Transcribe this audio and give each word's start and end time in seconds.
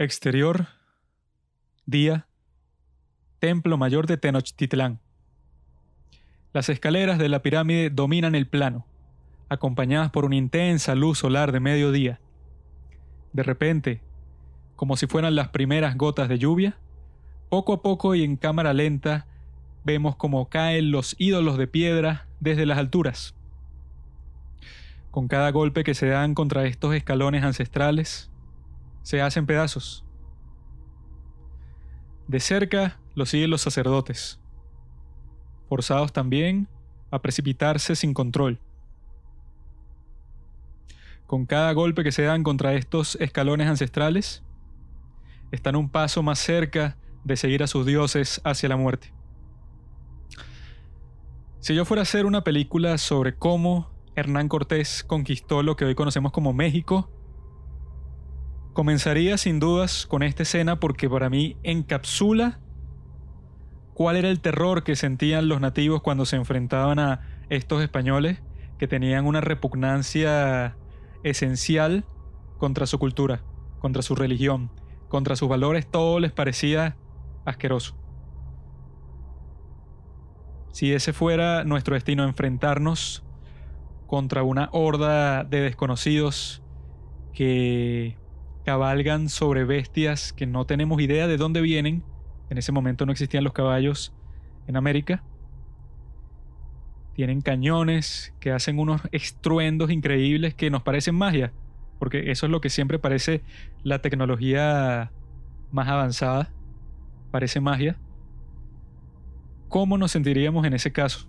Exterior, 0.00 0.68
día, 1.84 2.28
Templo 3.40 3.76
Mayor 3.76 4.06
de 4.06 4.16
Tenochtitlán. 4.16 5.00
Las 6.52 6.68
escaleras 6.68 7.18
de 7.18 7.28
la 7.28 7.42
pirámide 7.42 7.90
dominan 7.90 8.36
el 8.36 8.46
plano, 8.46 8.86
acompañadas 9.48 10.12
por 10.12 10.24
una 10.24 10.36
intensa 10.36 10.94
luz 10.94 11.18
solar 11.18 11.50
de 11.50 11.58
mediodía. 11.58 12.20
De 13.32 13.42
repente, 13.42 14.00
como 14.76 14.96
si 14.96 15.08
fueran 15.08 15.34
las 15.34 15.48
primeras 15.48 15.96
gotas 15.96 16.28
de 16.28 16.38
lluvia, 16.38 16.78
poco 17.48 17.72
a 17.72 17.82
poco 17.82 18.14
y 18.14 18.22
en 18.22 18.36
cámara 18.36 18.74
lenta 18.74 19.26
vemos 19.82 20.14
como 20.14 20.48
caen 20.48 20.92
los 20.92 21.16
ídolos 21.18 21.58
de 21.58 21.66
piedra 21.66 22.28
desde 22.38 22.66
las 22.66 22.78
alturas. 22.78 23.34
Con 25.10 25.26
cada 25.26 25.50
golpe 25.50 25.82
que 25.82 25.94
se 25.94 26.06
dan 26.06 26.34
contra 26.34 26.66
estos 26.66 26.94
escalones 26.94 27.42
ancestrales, 27.42 28.30
se 29.02 29.22
hacen 29.22 29.46
pedazos. 29.46 30.04
De 32.26 32.40
cerca 32.40 33.00
lo 33.14 33.26
siguen 33.26 33.50
los 33.50 33.62
sacerdotes, 33.62 34.38
forzados 35.68 36.12
también 36.12 36.68
a 37.10 37.20
precipitarse 37.20 37.96
sin 37.96 38.14
control. 38.14 38.60
Con 41.26 41.46
cada 41.46 41.72
golpe 41.72 42.04
que 42.04 42.12
se 42.12 42.22
dan 42.22 42.42
contra 42.42 42.74
estos 42.74 43.16
escalones 43.16 43.66
ancestrales, 43.66 44.42
están 45.50 45.76
un 45.76 45.88
paso 45.88 46.22
más 46.22 46.38
cerca 46.38 46.96
de 47.24 47.36
seguir 47.36 47.62
a 47.62 47.66
sus 47.66 47.86
dioses 47.86 48.40
hacia 48.44 48.68
la 48.68 48.76
muerte. 48.76 49.12
Si 51.60 51.74
yo 51.74 51.84
fuera 51.84 52.02
a 52.02 52.04
hacer 52.04 52.24
una 52.24 52.44
película 52.44 52.98
sobre 52.98 53.34
cómo 53.34 53.90
Hernán 54.14 54.48
Cortés 54.48 55.04
conquistó 55.04 55.62
lo 55.62 55.76
que 55.76 55.84
hoy 55.84 55.94
conocemos 55.94 56.32
como 56.32 56.52
México, 56.52 57.10
Comenzaría 58.78 59.36
sin 59.38 59.58
dudas 59.58 60.06
con 60.06 60.22
esta 60.22 60.44
escena 60.44 60.78
porque 60.78 61.10
para 61.10 61.28
mí 61.28 61.56
encapsula 61.64 62.60
cuál 63.92 64.14
era 64.14 64.28
el 64.28 64.38
terror 64.38 64.84
que 64.84 64.94
sentían 64.94 65.48
los 65.48 65.60
nativos 65.60 66.00
cuando 66.00 66.24
se 66.24 66.36
enfrentaban 66.36 67.00
a 67.00 67.22
estos 67.48 67.82
españoles 67.82 68.40
que 68.78 68.86
tenían 68.86 69.26
una 69.26 69.40
repugnancia 69.40 70.76
esencial 71.24 72.04
contra 72.56 72.86
su 72.86 73.00
cultura, 73.00 73.42
contra 73.80 74.00
su 74.02 74.14
religión, 74.14 74.70
contra 75.08 75.34
sus 75.34 75.48
valores, 75.48 75.90
todo 75.90 76.20
les 76.20 76.30
parecía 76.30 76.96
asqueroso. 77.44 77.96
Si 80.70 80.92
ese 80.92 81.12
fuera 81.12 81.64
nuestro 81.64 81.94
destino, 81.96 82.22
enfrentarnos 82.22 83.24
contra 84.06 84.44
una 84.44 84.68
horda 84.70 85.42
de 85.42 85.62
desconocidos 85.62 86.62
que 87.32 88.16
cabalgan 88.68 89.30
sobre 89.30 89.64
bestias 89.64 90.34
que 90.34 90.44
no 90.44 90.66
tenemos 90.66 91.00
idea 91.00 91.26
de 91.26 91.38
dónde 91.38 91.62
vienen. 91.62 92.04
En 92.50 92.58
ese 92.58 92.70
momento 92.70 93.06
no 93.06 93.12
existían 93.12 93.42
los 93.42 93.54
caballos 93.54 94.12
en 94.66 94.76
América. 94.76 95.24
Tienen 97.14 97.40
cañones 97.40 98.34
que 98.40 98.52
hacen 98.52 98.78
unos 98.78 99.00
estruendos 99.10 99.90
increíbles 99.90 100.54
que 100.54 100.68
nos 100.68 100.82
parecen 100.82 101.14
magia, 101.14 101.50
porque 101.98 102.30
eso 102.30 102.44
es 102.44 102.52
lo 102.52 102.60
que 102.60 102.68
siempre 102.68 102.98
parece 102.98 103.40
la 103.84 104.02
tecnología 104.02 105.12
más 105.72 105.88
avanzada, 105.88 106.52
parece 107.30 107.62
magia. 107.62 107.98
¿Cómo 109.70 109.96
nos 109.96 110.10
sentiríamos 110.10 110.66
en 110.66 110.74
ese 110.74 110.92
caso? 110.92 111.26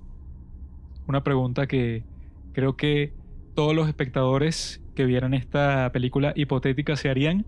Una 1.07 1.23
pregunta 1.23 1.67
que 1.67 2.03
creo 2.51 2.75
que 2.75 3.13
todos 3.59 3.75
los 3.75 3.89
espectadores 3.89 4.81
que 4.95 5.03
vieran 5.03 5.33
esta 5.33 5.91
película 5.91 6.31
hipotética 6.33 6.95
se 6.95 7.09
harían 7.09 7.45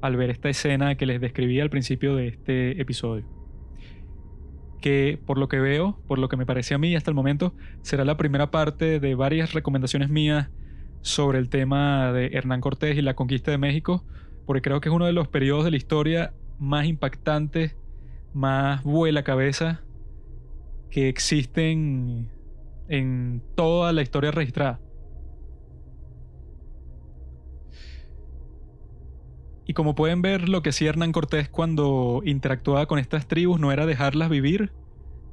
al 0.00 0.14
ver 0.14 0.30
esta 0.30 0.48
escena 0.48 0.94
que 0.94 1.04
les 1.04 1.20
describí 1.20 1.58
al 1.58 1.68
principio 1.68 2.14
de 2.14 2.28
este 2.28 2.80
episodio. 2.80 3.26
Que 4.80 5.18
por 5.26 5.38
lo 5.38 5.48
que 5.48 5.58
veo, 5.58 6.00
por 6.06 6.20
lo 6.20 6.28
que 6.28 6.36
me 6.36 6.46
parece 6.46 6.74
a 6.74 6.78
mí 6.78 6.94
hasta 6.94 7.10
el 7.10 7.16
momento, 7.16 7.56
será 7.80 8.04
la 8.04 8.16
primera 8.16 8.52
parte 8.52 9.00
de 9.00 9.16
varias 9.16 9.52
recomendaciones 9.52 10.10
mías 10.10 10.48
sobre 11.00 11.40
el 11.40 11.48
tema 11.48 12.12
de 12.12 12.26
Hernán 12.34 12.60
Cortés 12.60 12.96
y 12.96 13.02
la 13.02 13.14
conquista 13.14 13.50
de 13.50 13.58
México, 13.58 14.04
porque 14.46 14.62
creo 14.62 14.80
que 14.80 14.90
es 14.90 14.94
uno 14.94 15.06
de 15.06 15.12
los 15.12 15.26
periodos 15.26 15.64
de 15.64 15.72
la 15.72 15.76
historia 15.76 16.34
más 16.60 16.86
impactantes, 16.86 17.74
más 18.32 18.84
vuela 18.84 19.24
cabeza 19.24 19.82
que 20.88 21.08
existen 21.08 22.30
en 22.86 23.42
toda 23.56 23.92
la 23.92 24.02
historia 24.02 24.30
registrada. 24.30 24.78
Y 29.64 29.74
como 29.74 29.94
pueden 29.94 30.22
ver, 30.22 30.48
lo 30.48 30.62
que 30.62 30.70
hacía 30.70 30.90
Hernán 30.90 31.12
Cortés 31.12 31.48
cuando 31.48 32.22
interactuaba 32.24 32.86
con 32.86 32.98
estas 32.98 33.28
tribus 33.28 33.60
no 33.60 33.70
era 33.70 33.86
dejarlas 33.86 34.28
vivir, 34.28 34.72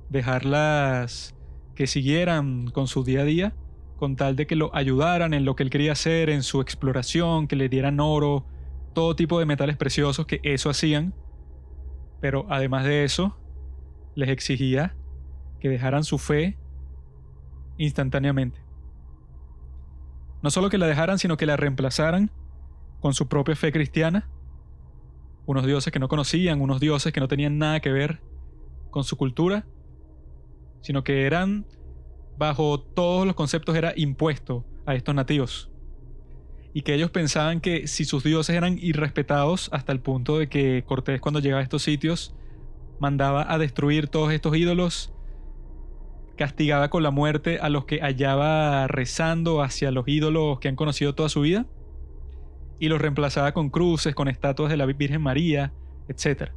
dejarlas 0.10 1.36
que 1.76 1.88
siguieran 1.88 2.70
con 2.72 2.88
su 2.88 3.04
día 3.04 3.22
a 3.22 3.26
día, 3.26 3.56
con 3.98 4.16
tal 4.16 4.36
de 4.36 4.46
que 4.46 4.56
lo 4.56 4.74
ayudaran 4.76 5.34
en 5.34 5.46
lo 5.46 5.56
que 5.56 5.64
él 5.64 5.70
quería 5.70 5.94
hacer, 5.94 6.30
en 6.30 6.44
su 6.44 6.62
exploración, 6.62 7.48
que 7.48 7.56
le 7.56 7.70
dieran 7.70 8.00
oro, 8.00 8.46
todo 8.94 9.16
tipo 9.16 9.40
de 9.40 9.46
metales 9.46 9.78
preciosos, 9.78 10.26
que 10.26 10.40
eso 10.44 10.70
hacían. 10.70 11.14
Pero 12.22 12.46
además 12.50 12.86
de 12.86 13.04
eso, 13.04 13.38
les 14.16 14.30
exigía 14.30 14.96
que 15.60 15.70
dejaran 15.70 16.04
su 16.04 16.18
fe 16.18 16.58
instantáneamente. 17.78 18.62
No 20.42 20.50
solo 20.52 20.70
que 20.70 20.78
la 20.78 20.88
dejaran, 20.88 21.18
sino 21.18 21.38
que 21.38 21.46
la 21.46 21.58
reemplazaran 21.58 22.32
con 23.00 23.14
su 23.14 23.28
propia 23.28 23.56
fe 23.56 23.72
cristiana, 23.72 24.30
unos 25.46 25.66
dioses 25.66 25.92
que 25.92 26.00
no 26.00 26.08
conocían, 26.08 26.62
unos 26.62 26.80
dioses 26.80 27.12
que 27.12 27.20
no 27.20 27.28
tenían 27.28 27.58
nada 27.58 27.80
que 27.80 27.92
ver 27.92 28.22
con 28.92 29.04
su 29.04 29.18
cultura, 29.18 29.66
sino 30.82 31.04
que 31.04 31.26
eran, 31.26 31.66
bajo 32.38 32.80
todos 32.80 33.26
los 33.26 33.36
conceptos, 33.36 33.76
era 33.76 33.94
impuesto 33.96 34.66
a 34.86 34.96
estos 34.96 35.16
nativos. 35.16 35.72
Y 36.74 36.84
que 36.84 36.94
ellos 36.94 37.10
pensaban 37.10 37.62
que 37.62 37.88
si 37.88 38.06
sus 38.06 38.24
dioses 38.24 38.56
eran 38.56 38.78
irrespetados 38.80 39.70
hasta 39.74 39.92
el 39.92 40.00
punto 40.00 40.38
de 40.38 40.50
que 40.50 40.84
Cortés 40.86 41.20
cuando 41.20 41.40
llegaba 41.40 41.62
a 41.62 41.64
estos 41.64 41.82
sitios 41.82 42.36
mandaba 43.00 43.52
a 43.52 43.58
destruir 43.58 44.08
todos 44.08 44.32
estos 44.32 44.56
ídolos, 44.56 45.12
castigaba 46.38 46.90
con 46.90 47.02
la 47.02 47.12
muerte 47.12 47.60
a 47.60 47.70
los 47.70 47.86
que 47.86 48.00
hallaba 48.02 48.88
rezando 48.88 49.62
hacia 49.62 49.92
los 49.92 50.08
ídolos 50.08 50.60
que 50.60 50.68
han 50.68 50.76
conocido 50.76 51.16
toda 51.16 51.28
su 51.28 51.42
vida, 51.42 51.66
y 52.80 52.88
los 52.88 53.02
reemplazaba 53.02 53.54
con 53.54 53.70
cruces, 53.70 54.16
con 54.16 54.28
estatuas 54.28 54.70
de 54.70 54.78
la 54.78 54.86
Virgen 54.86 55.22
María, 55.22 55.74
etc. 56.08 56.52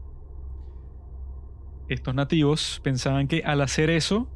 Estos 1.89 2.15
nativos 2.15 2.81
pensaban 2.83 3.29
que 3.29 3.43
al 3.45 3.61
hacer 3.61 3.91
eso, 3.91 4.31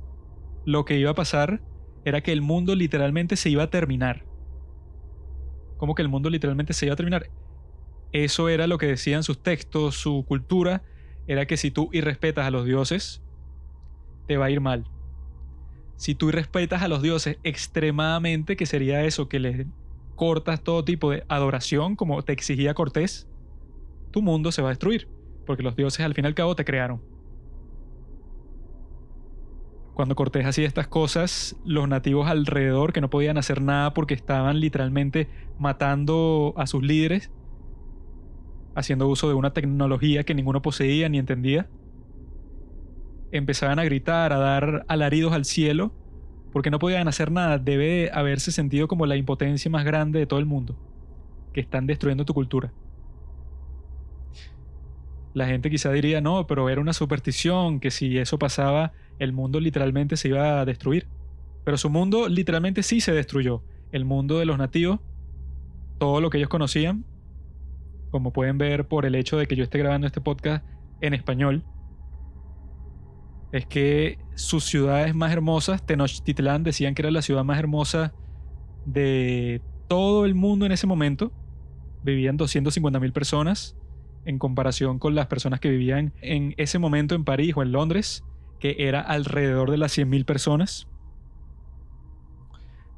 lo 0.65 0.85
que 0.85 0.99
iba 0.99 1.13
a 1.13 1.15
pasar 1.15 1.63
era 2.05 2.21
que 2.21 2.33
el 2.33 2.43
mundo 2.43 2.75
literalmente 2.75 3.37
se 3.37 3.51
iba 3.51 3.63
a 3.63 3.71
terminar. 3.71 4.25
¿Cómo 5.77 5.95
que 5.95 6.03
el 6.03 6.09
mundo 6.09 6.29
literalmente 6.29 6.73
se 6.73 6.87
iba 6.87 6.95
a 6.95 6.97
terminar? 6.97 7.31
Eso 8.13 8.49
era 8.49 8.67
lo 8.67 8.79
que 8.79 8.87
decían 8.87 9.23
sus 9.23 9.43
textos, 9.43 9.97
su 9.97 10.25
cultura, 10.27 10.83
era 11.27 11.47
que 11.47 11.57
si 11.57 11.71
tú 11.71 11.89
irrespetas 11.93 12.47
a 12.47 12.51
los 12.51 12.65
dioses, 12.65 13.23
te 14.27 14.37
va 14.37 14.47
a 14.47 14.51
ir 14.51 14.61
mal. 14.61 14.85
Si 15.97 16.15
tú 16.15 16.29
irrespetas 16.29 16.83
a 16.83 16.89
los 16.89 17.03
dioses 17.03 17.39
extremadamente, 17.43 18.57
que 18.57 18.67
sería 18.67 19.05
eso, 19.05 19.29
que 19.29 19.41
les 19.41 19.67
cortas 20.17 20.63
todo 20.63 20.85
tipo 20.85 21.11
de 21.13 21.25
adoración 21.29 21.95
como 21.95 22.23
te 22.23 22.33
exigía 22.33 22.75
Cortés, 22.75 23.29
tu 24.11 24.23
mundo 24.23 24.51
se 24.51 24.63
va 24.63 24.69
a 24.69 24.73
destruir, 24.73 25.09
porque 25.45 25.63
los 25.63 25.77
dioses 25.77 26.05
al 26.05 26.15
fin 26.15 26.25
y 26.25 26.29
al 26.29 26.35
cabo 26.35 26.57
te 26.57 26.65
crearon. 26.65 27.01
Cuando 29.95 30.15
Cortés 30.15 30.45
hacía 30.45 30.67
estas 30.67 30.89
cosas, 30.89 31.57
los 31.65 31.89
nativos 31.89 32.29
alrededor 32.29 32.93
que 32.93 33.01
no 33.01 33.09
podían 33.09 33.39
hacer 33.39 33.63
nada 33.63 33.95
porque 33.95 34.15
estaban 34.15 34.61
literalmente 34.61 35.29
matando 35.59 36.53
a 36.57 36.67
sus 36.67 36.83
líderes, 36.83 37.31
haciendo 38.75 39.09
uso 39.09 39.29
de 39.29 39.35
una 39.35 39.55
tecnología 39.55 40.25
que 40.25 40.35
ninguno 40.35 40.61
poseía 40.61 41.09
ni 41.09 41.19
entendía, 41.19 41.71
empezaban 43.33 43.79
a 43.79 43.85
gritar, 43.85 44.33
a 44.33 44.39
dar 44.39 44.85
alaridos 44.89 45.33
al 45.33 45.45
cielo 45.47 45.93
porque 46.57 46.71
no 46.71 46.79
podían 46.79 47.07
hacer 47.07 47.31
nada, 47.31 47.59
debe 47.59 48.11
haberse 48.15 48.51
sentido 48.51 48.89
como 48.89 49.05
la 49.05 49.15
impotencia 49.17 49.71
más 49.71 49.85
grande 49.85 50.21
de 50.21 50.27
todo 50.27 50.39
el 50.39 50.47
mundo, 50.47 50.75
que 51.53 51.61
están 51.61 51.87
destruyendo 51.87 52.25
tu 52.25 52.33
cultura. 52.33 52.73
La 55.35 55.45
gente 55.49 55.69
quizá 55.69 55.93
diría, 55.93 56.23
no, 56.23 56.47
pero 56.47 56.71
era 56.71 56.81
una 56.81 56.95
superstición, 56.95 57.79
que 57.79 57.91
si 57.91 58.17
eso 58.17 58.39
pasaba, 58.39 58.95
el 59.19 59.35
mundo 59.35 59.61
literalmente 59.61 60.17
se 60.17 60.29
iba 60.29 60.59
a 60.59 60.65
destruir. 60.65 61.07
Pero 61.63 61.77
su 61.77 61.91
mundo 61.91 62.27
literalmente 62.27 62.83
sí 62.83 63.03
se 63.03 63.13
destruyó. 63.13 63.63
El 63.93 64.07
mundo 64.07 64.39
de 64.39 64.47
los 64.47 64.57
nativos, 64.57 65.01
todo 65.99 66.23
lo 66.23 66.31
que 66.31 66.39
ellos 66.39 66.49
conocían, 66.49 67.05
como 68.11 68.33
pueden 68.33 68.57
ver 68.57 68.89
por 68.89 69.05
el 69.05 69.15
hecho 69.15 69.37
de 69.37 69.47
que 69.47 69.57
yo 69.57 69.65
esté 69.65 69.77
grabando 69.77 70.07
este 70.07 70.23
podcast 70.23 70.65
en 71.03 71.13
español, 71.13 71.65
es 73.53 73.67
que 73.67 74.25
sus 74.37 74.65
ciudades 74.65 75.15
más 75.15 75.33
hermosas, 75.33 75.85
Tenochtitlán 75.85 76.63
decían 76.63 76.95
que 76.95 77.03
era 77.03 77.11
la 77.11 77.23
ciudad 77.23 77.43
más 77.43 77.59
hermosa 77.59 78.13
de 78.85 79.63
todo 79.89 80.27
el 80.27 80.35
mundo 80.35 80.67
en 80.67 80.73
ese 80.73 80.87
momento. 80.87 81.33
Vivían 82.05 82.37
250 82.37 83.01
mil 83.01 83.13
personas 83.13 83.77
en 84.27 84.39
comparación 84.39 84.99
con 84.99 85.15
las 85.15 85.27
personas 85.27 85.59
que 85.59 85.71
vivían 85.71 86.13
en 86.21 86.55
ese 86.59 86.79
momento 86.79 87.15
en 87.15 87.25
París 87.25 87.55
o 87.57 87.63
en 87.63 87.73
Londres, 87.73 88.25
que 88.61 88.77
era 88.79 89.01
alrededor 89.01 89.71
de 89.71 89.79
las 89.79 89.97
100.000 89.97 90.25
personas. 90.27 90.87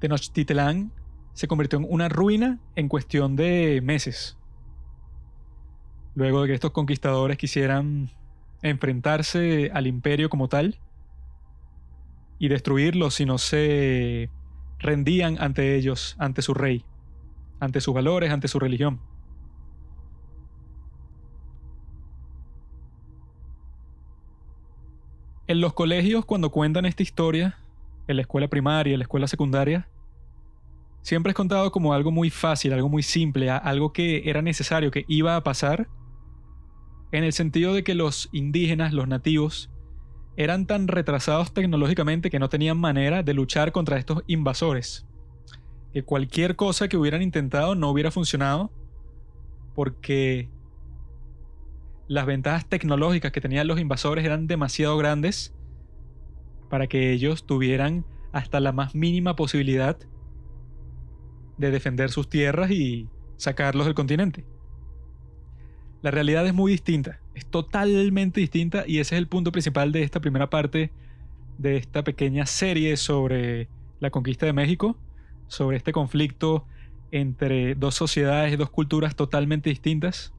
Tenochtitlán 0.00 0.92
se 1.34 1.46
convirtió 1.46 1.78
en 1.78 1.86
una 1.88 2.08
ruina 2.08 2.58
en 2.74 2.88
cuestión 2.88 3.36
de 3.36 3.80
meses. 3.82 4.36
Luego 6.14 6.42
de 6.42 6.48
que 6.48 6.54
estos 6.54 6.72
conquistadores 6.72 7.38
quisieran 7.38 8.10
enfrentarse 8.62 9.70
al 9.72 9.86
imperio 9.86 10.28
como 10.28 10.48
tal 10.48 10.80
y 12.38 12.48
destruirlo 12.48 13.10
si 13.10 13.24
no 13.24 13.38
se 13.38 14.30
rendían 14.78 15.40
ante 15.40 15.76
ellos, 15.76 16.16
ante 16.18 16.42
su 16.42 16.54
rey, 16.54 16.84
ante 17.60 17.80
sus 17.80 17.94
valores, 17.94 18.30
ante 18.30 18.48
su 18.48 18.58
religión. 18.58 19.00
En 25.48 25.60
los 25.60 25.72
colegios, 25.72 26.24
cuando 26.26 26.50
cuentan 26.50 26.84
esta 26.84 27.02
historia, 27.02 27.58
en 28.06 28.16
la 28.16 28.22
escuela 28.22 28.48
primaria, 28.48 28.92
en 28.92 28.98
la 28.98 29.04
escuela 29.04 29.26
secundaria, 29.26 29.88
siempre 31.02 31.30
es 31.30 31.36
contado 31.36 31.72
como 31.72 31.94
algo 31.94 32.10
muy 32.10 32.28
fácil, 32.28 32.72
algo 32.74 32.90
muy 32.90 33.02
simple, 33.02 33.50
algo 33.50 33.92
que 33.92 34.28
era 34.28 34.42
necesario, 34.42 34.90
que 34.90 35.06
iba 35.08 35.36
a 35.36 35.42
pasar, 35.42 35.88
en 37.12 37.24
el 37.24 37.32
sentido 37.32 37.72
de 37.72 37.82
que 37.82 37.94
los 37.94 38.28
indígenas, 38.32 38.92
los 38.92 39.08
nativos, 39.08 39.70
eran 40.38 40.66
tan 40.66 40.86
retrasados 40.86 41.52
tecnológicamente 41.52 42.30
que 42.30 42.38
no 42.38 42.48
tenían 42.48 42.78
manera 42.78 43.24
de 43.24 43.34
luchar 43.34 43.72
contra 43.72 43.98
estos 43.98 44.22
invasores. 44.28 45.04
Que 45.92 46.04
cualquier 46.04 46.54
cosa 46.54 46.86
que 46.86 46.96
hubieran 46.96 47.22
intentado 47.22 47.74
no 47.74 47.90
hubiera 47.90 48.12
funcionado 48.12 48.70
porque 49.74 50.48
las 52.06 52.24
ventajas 52.24 52.68
tecnológicas 52.68 53.32
que 53.32 53.40
tenían 53.40 53.66
los 53.66 53.80
invasores 53.80 54.24
eran 54.24 54.46
demasiado 54.46 54.96
grandes 54.96 55.56
para 56.70 56.86
que 56.86 57.10
ellos 57.10 57.44
tuvieran 57.44 58.06
hasta 58.30 58.60
la 58.60 58.70
más 58.70 58.94
mínima 58.94 59.34
posibilidad 59.34 59.98
de 61.56 61.70
defender 61.72 62.10
sus 62.10 62.28
tierras 62.28 62.70
y 62.70 63.08
sacarlos 63.38 63.86
del 63.86 63.96
continente. 63.96 64.46
La 66.02 66.10
realidad 66.10 66.46
es 66.46 66.54
muy 66.54 66.72
distinta, 66.72 67.20
es 67.34 67.46
totalmente 67.46 68.40
distinta 68.40 68.84
y 68.86 68.98
ese 68.98 69.16
es 69.16 69.18
el 69.18 69.26
punto 69.26 69.52
principal 69.52 69.92
de 69.92 70.02
esta 70.02 70.20
primera 70.20 70.48
parte 70.48 70.92
de 71.58 71.76
esta 71.76 72.04
pequeña 72.04 72.46
serie 72.46 72.96
sobre 72.96 73.68
la 73.98 74.10
conquista 74.10 74.46
de 74.46 74.52
México, 74.52 74.96
sobre 75.48 75.76
este 75.76 75.92
conflicto 75.92 76.66
entre 77.10 77.74
dos 77.74 77.94
sociedades, 77.94 78.56
dos 78.56 78.70
culturas 78.70 79.16
totalmente 79.16 79.70
distintas 79.70 80.32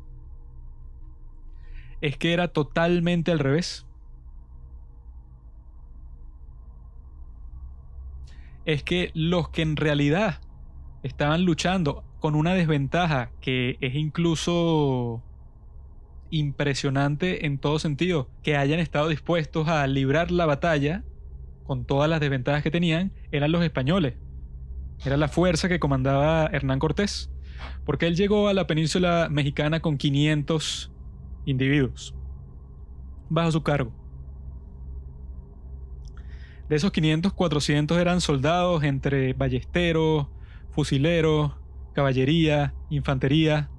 es 2.01 2.17
que 2.17 2.33
era 2.33 2.49
totalmente 2.49 3.31
al 3.31 3.39
revés. 3.39 3.85
Es 8.65 8.83
que 8.83 9.11
los 9.13 9.49
que 9.49 9.61
en 9.61 9.75
realidad 9.75 10.41
estaban 11.03 11.45
luchando 11.45 12.03
con 12.19 12.35
una 12.35 12.53
desventaja 12.53 13.31
que 13.41 13.77
es 13.81 13.95
incluso 13.95 15.23
impresionante 16.29 17.45
en 17.45 17.57
todo 17.57 17.79
sentido, 17.79 18.29
que 18.43 18.57
hayan 18.57 18.79
estado 18.79 19.09
dispuestos 19.09 19.67
a 19.67 19.85
librar 19.87 20.31
la 20.31 20.45
batalla 20.45 21.03
con 21.63 21.85
todas 21.85 22.09
las 22.09 22.19
desventajas 22.19 22.63
que 22.63 22.71
tenían, 22.71 23.11
eran 23.31 23.51
los 23.51 23.63
españoles. 23.63 24.15
Era 25.05 25.17
la 25.17 25.27
fuerza 25.27 25.69
que 25.69 25.79
comandaba 25.79 26.47
Hernán 26.47 26.79
Cortés, 26.79 27.31
porque 27.85 28.07
él 28.07 28.15
llegó 28.15 28.47
a 28.47 28.53
la 28.53 28.67
península 28.67 29.27
mexicana 29.29 29.79
con 29.79 29.97
500 29.97 30.91
individuos 31.45 32.15
bajo 33.29 33.51
su 33.51 33.63
cargo. 33.63 33.93
De 36.67 36.75
esos 36.75 36.91
500, 36.91 37.33
400 37.33 37.97
eran 37.97 38.21
soldados 38.21 38.83
entre 38.83 39.33
ballesteros, 39.33 40.27
fusileros, 40.71 41.53
caballería, 41.93 42.75
infantería, 42.89 43.69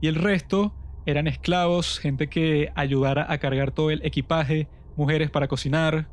y 0.00 0.08
el 0.08 0.16
resto 0.16 0.74
eran 1.06 1.28
esclavos, 1.28 1.98
gente 1.98 2.28
que 2.28 2.72
ayudara 2.74 3.32
a 3.32 3.38
cargar 3.38 3.70
todo 3.70 3.90
el 3.90 4.04
equipaje, 4.04 4.68
mujeres 4.96 5.30
para 5.30 5.48
cocinar, 5.48 6.08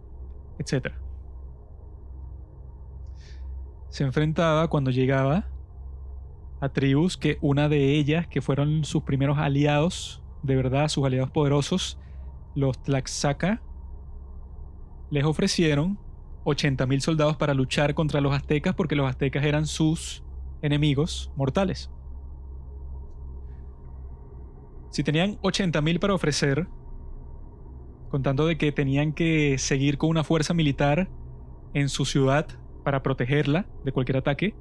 etc. 0.59 0.93
Se 3.89 4.03
enfrentaba 4.03 4.67
cuando 4.69 4.91
llegaba 4.91 5.49
a 6.61 6.69
tribus 6.69 7.17
que 7.17 7.39
una 7.41 7.67
de 7.67 7.93
ellas, 7.93 8.27
que 8.27 8.41
fueron 8.41 8.85
sus 8.85 9.03
primeros 9.03 9.39
aliados, 9.39 10.23
de 10.43 10.55
verdad, 10.55 10.87
sus 10.87 11.05
aliados 11.05 11.31
poderosos, 11.31 11.99
los 12.55 12.81
Tlaxaca, 12.83 13.61
les 15.09 15.25
ofrecieron 15.25 15.99
80.000 16.45 16.99
soldados 16.99 17.37
para 17.37 17.53
luchar 17.53 17.93
contra 17.95 18.21
los 18.21 18.33
aztecas 18.33 18.75
porque 18.75 18.95
los 18.95 19.09
aztecas 19.09 19.43
eran 19.43 19.65
sus 19.65 20.23
enemigos 20.61 21.31
mortales. 21.35 21.89
Si 24.93 25.03
tenían 25.03 25.39
80.000 25.41 25.97
para 25.97 26.13
ofrecer, 26.13 26.67
contando 28.09 28.45
de 28.45 28.59
que 28.59 28.71
tenían 28.71 29.11
que 29.11 29.57
seguir 29.57 29.97
con 29.97 30.11
una 30.11 30.23
fuerza 30.23 30.53
militar 30.53 31.09
en 31.73 31.89
su 31.89 32.05
ciudad 32.05 32.45
para 32.83 33.01
protegerla 33.01 33.65
de 33.83 33.91
cualquier 33.91 34.17
ataque, 34.17 34.55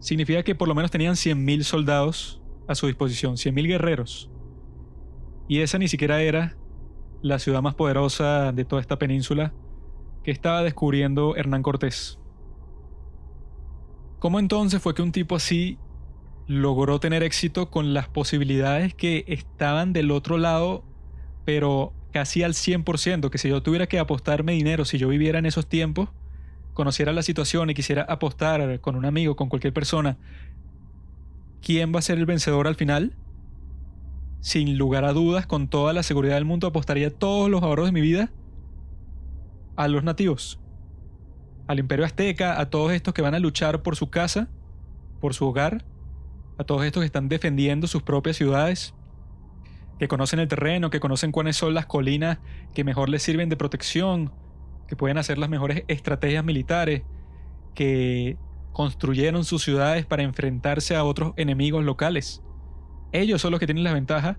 significa 0.00 0.42
que 0.42 0.56
por 0.56 0.66
lo 0.66 0.74
menos 0.74 0.90
tenían 0.90 1.14
100.000 1.14 1.62
soldados 1.62 2.42
a 2.66 2.74
su 2.74 2.88
disposición, 2.88 3.36
100.000 3.36 3.68
guerreros. 3.68 4.32
Y 5.46 5.60
esa 5.60 5.78
ni 5.78 5.86
siquiera 5.86 6.20
era 6.20 6.56
la 7.22 7.38
ciudad 7.38 7.62
más 7.62 7.76
poderosa 7.76 8.50
de 8.50 8.64
toda 8.64 8.82
esta 8.82 8.98
península 8.98 9.54
que 10.24 10.32
estaba 10.32 10.64
descubriendo 10.64 11.36
Hernán 11.36 11.62
Cortés. 11.62 12.18
¿Cómo 14.18 14.40
entonces 14.40 14.82
fue 14.82 14.92
que 14.92 15.02
un 15.02 15.12
tipo 15.12 15.36
así 15.36 15.78
logró 16.46 17.00
tener 17.00 17.22
éxito 17.22 17.70
con 17.70 17.94
las 17.94 18.08
posibilidades 18.08 18.94
que 18.94 19.24
estaban 19.28 19.92
del 19.92 20.10
otro 20.10 20.38
lado, 20.38 20.84
pero 21.44 21.92
casi 22.12 22.42
al 22.42 22.54
100%, 22.54 23.30
que 23.30 23.38
si 23.38 23.48
yo 23.48 23.62
tuviera 23.62 23.86
que 23.86 23.98
apostarme 23.98 24.52
dinero, 24.52 24.84
si 24.84 24.98
yo 24.98 25.08
viviera 25.08 25.38
en 25.38 25.46
esos 25.46 25.66
tiempos, 25.66 26.10
conociera 26.72 27.12
la 27.12 27.22
situación 27.22 27.70
y 27.70 27.74
quisiera 27.74 28.02
apostar 28.02 28.80
con 28.80 28.96
un 28.96 29.04
amigo, 29.04 29.36
con 29.36 29.48
cualquier 29.48 29.72
persona, 29.72 30.16
¿quién 31.62 31.94
va 31.94 31.98
a 31.98 32.02
ser 32.02 32.18
el 32.18 32.26
vencedor 32.26 32.66
al 32.66 32.74
final? 32.74 33.16
sin 34.44 34.76
lugar 34.76 35.06
a 35.06 35.14
dudas, 35.14 35.46
con 35.46 35.68
toda 35.68 35.94
la 35.94 36.02
seguridad 36.02 36.34
del 36.34 36.44
mundo, 36.44 36.66
apostaría 36.66 37.08
todos 37.08 37.48
los 37.48 37.62
ahorros 37.62 37.86
de 37.86 37.92
mi 37.92 38.02
vida 38.02 38.30
a 39.74 39.88
los 39.88 40.04
nativos, 40.04 40.60
al 41.66 41.78
imperio 41.78 42.04
azteca, 42.04 42.60
a 42.60 42.68
todos 42.68 42.92
estos 42.92 43.14
que 43.14 43.22
van 43.22 43.34
a 43.34 43.38
luchar 43.38 43.82
por 43.82 43.96
su 43.96 44.10
casa, 44.10 44.50
por 45.18 45.32
su 45.32 45.46
hogar, 45.46 45.86
a 46.58 46.64
todos 46.64 46.84
estos 46.84 47.00
que 47.00 47.06
están 47.06 47.28
defendiendo 47.28 47.86
sus 47.86 48.02
propias 48.02 48.36
ciudades, 48.36 48.94
que 49.98 50.08
conocen 50.08 50.40
el 50.40 50.48
terreno, 50.48 50.90
que 50.90 51.00
conocen 51.00 51.32
cuáles 51.32 51.56
son 51.56 51.74
las 51.74 51.86
colinas 51.86 52.38
que 52.74 52.84
mejor 52.84 53.08
les 53.08 53.22
sirven 53.22 53.48
de 53.48 53.56
protección, 53.56 54.32
que 54.88 54.96
pueden 54.96 55.18
hacer 55.18 55.38
las 55.38 55.48
mejores 55.48 55.84
estrategias 55.88 56.44
militares, 56.44 57.02
que 57.74 58.36
construyeron 58.72 59.44
sus 59.44 59.62
ciudades 59.62 60.04
para 60.04 60.22
enfrentarse 60.22 60.96
a 60.96 61.04
otros 61.04 61.32
enemigos 61.36 61.84
locales. 61.84 62.42
Ellos 63.12 63.40
son 63.40 63.52
los 63.52 63.60
que 63.60 63.66
tienen 63.66 63.84
la 63.84 63.94
ventaja. 63.94 64.38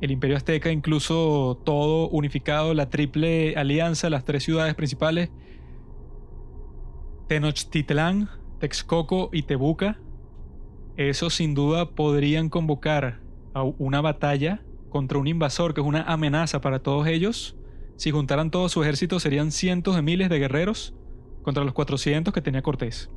El 0.00 0.10
Imperio 0.10 0.36
Azteca, 0.36 0.70
incluso 0.70 1.60
todo 1.64 2.08
unificado, 2.08 2.74
la 2.74 2.88
triple 2.88 3.54
alianza, 3.56 4.10
las 4.10 4.24
tres 4.24 4.42
ciudades 4.42 4.74
principales, 4.74 5.30
Tenochtitlán, 7.28 8.30
Texcoco 8.58 9.30
y 9.32 9.42
Tebuca, 9.42 9.98
esos 10.96 11.34
sin 11.34 11.54
duda 11.54 11.90
podrían 11.90 12.48
convocar 12.48 13.20
a 13.54 13.62
una 13.62 14.00
batalla 14.00 14.62
contra 14.88 15.18
un 15.18 15.26
invasor 15.26 15.74
que 15.74 15.80
es 15.80 15.86
una 15.86 16.02
amenaza 16.02 16.60
para 16.60 16.78
todos 16.78 17.06
ellos. 17.06 17.56
Si 17.96 18.10
juntaran 18.10 18.50
todo 18.50 18.68
su 18.68 18.82
ejército 18.82 19.20
serían 19.20 19.52
cientos 19.52 19.94
de 19.96 20.02
miles 20.02 20.28
de 20.28 20.38
guerreros 20.38 20.94
contra 21.42 21.64
los 21.64 21.74
400 21.74 22.32
que 22.32 22.40
tenía 22.40 22.62
Cortés. 22.62 23.10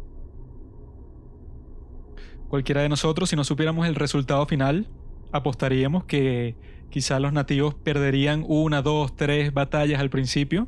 Cualquiera 2.49 2.81
de 2.81 2.89
nosotros, 2.89 3.29
si 3.29 3.35
no 3.35 3.43
supiéramos 3.43 3.87
el 3.87 3.95
resultado 3.95 4.45
final, 4.45 4.87
apostaríamos 5.31 6.05
que 6.05 6.55
quizá 6.89 7.19
los 7.19 7.31
nativos 7.31 7.75
perderían 7.75 8.43
una, 8.47 8.81
dos, 8.81 9.15
tres 9.15 9.53
batallas 9.53 9.99
al 9.99 10.09
principio, 10.09 10.67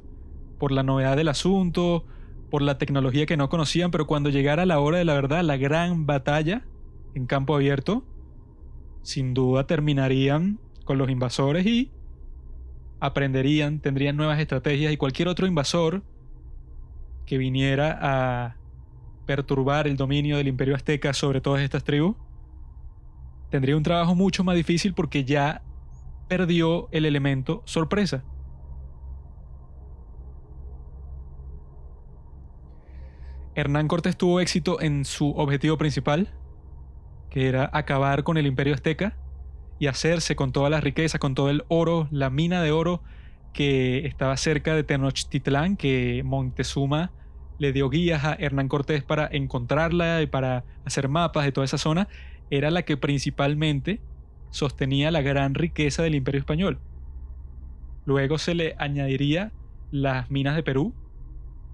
por 0.60 0.72
la 0.72 0.84
novedad 0.84 1.18
del 1.18 1.27
asunto, 1.27 2.06
por 2.51 2.62
la 2.62 2.77
tecnología 2.77 3.25
que 3.25 3.38
no 3.38 3.50
conocían, 3.50 3.89
pero 3.89 4.06
cuando 4.06 4.30
llegara 4.30 4.65
la 4.65 4.80
hora 4.80 5.00
de 5.00 5.06
la 5.06 5.15
verdad, 5.15 5.44
la 5.44 5.58
gran 5.58 6.06
batalla 6.06 6.68
en 7.13 7.25
campo 7.25 7.56
abierto, 7.56 8.06
sin 9.03 9.34
duda 9.34 9.68
terminarían 9.68 10.60
con 10.86 10.98
los 10.98 11.10
invasores 11.10 11.65
y 11.65 11.91
aprenderían, 13.00 13.80
tendrían 13.80 14.15
nuevas 14.15 14.39
estrategias 14.39 14.94
y 14.94 14.98
cualquier 14.98 15.27
otro 15.27 15.48
invasor 15.48 16.03
que 17.25 17.38
viniera 17.38 17.98
a 18.01 18.58
perturbar 19.25 19.88
el 19.88 19.98
dominio 19.98 20.38
del 20.38 20.48
imperio 20.48 20.75
azteca 20.75 21.13
sobre 21.13 21.41
todas 21.41 21.62
estas 21.62 21.84
tribus, 21.84 22.15
tendría 23.50 23.77
un 23.77 23.84
trabajo 23.84 24.15
mucho 24.15 24.44
más 24.44 24.56
difícil 24.56 24.94
porque 24.94 25.24
ya 25.24 25.63
perdió 26.27 26.89
el 26.91 27.06
elemento 27.06 27.62
sorpresa. 27.65 28.24
Hernán 33.53 33.88
Cortés 33.88 34.15
tuvo 34.15 34.39
éxito 34.39 34.80
en 34.82 35.03
su 35.03 35.32
objetivo 35.32 35.77
principal, 35.77 36.30
que 37.32 37.48
era 37.48 37.70
acabar 37.74 38.24
con 38.24 38.38
el 38.38 38.46
imperio 38.46 38.76
azteca 38.76 39.18
y 39.80 39.88
hacerse 39.88 40.36
con 40.36 40.52
toda 40.52 40.70
la 40.70 40.82
riqueza, 40.82 41.18
con 41.18 41.34
todo 41.34 41.50
el 41.50 41.64
oro, 41.70 42.08
la 42.12 42.30
mina 42.30 42.62
de 42.62 42.72
oro 42.72 43.02
que 43.54 44.06
estaba 44.06 44.38
cerca 44.38 44.76
de 44.76 44.84
Tenochtitlán, 44.84 45.78
que 45.78 46.22
Montezuma 46.24 47.12
le 47.58 47.74
dio 47.74 47.90
guías 47.90 48.24
a 48.24 48.34
Hernán 48.34 48.68
Cortés 48.68 49.04
para 49.04 49.28
encontrarla 49.32 50.22
y 50.22 50.28
para 50.28 50.66
hacer 50.86 51.08
mapas 51.08 51.46
de 51.46 51.52
toda 51.52 51.66
esa 51.66 51.78
zona, 51.78 52.08
era 52.50 52.70
la 52.70 52.84
que 52.84 52.98
principalmente 52.98 54.02
sostenía 54.52 55.10
la 55.10 55.22
gran 55.22 55.56
riqueza 55.56 56.04
del 56.04 56.16
imperio 56.16 56.40
español. 56.40 56.80
Luego 58.06 58.38
se 58.38 58.56
le 58.56 58.76
añadiría 58.78 59.52
las 59.90 60.30
minas 60.30 60.56
de 60.56 60.64
Perú, 60.64 60.94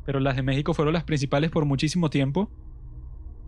pero 0.05 0.19
las 0.19 0.35
de 0.35 0.43
México 0.43 0.73
fueron 0.73 0.93
las 0.93 1.03
principales 1.03 1.49
por 1.49 1.65
muchísimo 1.65 2.09
tiempo, 2.09 2.51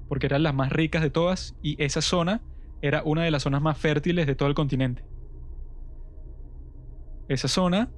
porque 0.10 0.26
eran 0.26 0.44
las 0.44 0.54
más 0.54 0.72
ricas 0.72 1.02
de 1.02 1.10
todas 1.10 1.56
y 1.62 1.82
esa 1.82 2.02
zona 2.02 2.42
era 2.82 3.04
una 3.04 3.24
de 3.24 3.32
las 3.32 3.44
zonas 3.44 3.62
más 3.62 3.78
fértiles 3.78 4.28
de 4.28 4.36
todo 4.36 4.50
el 4.50 4.56
continente. 4.56 5.06
Esa 7.28 7.48
zona 7.48 7.92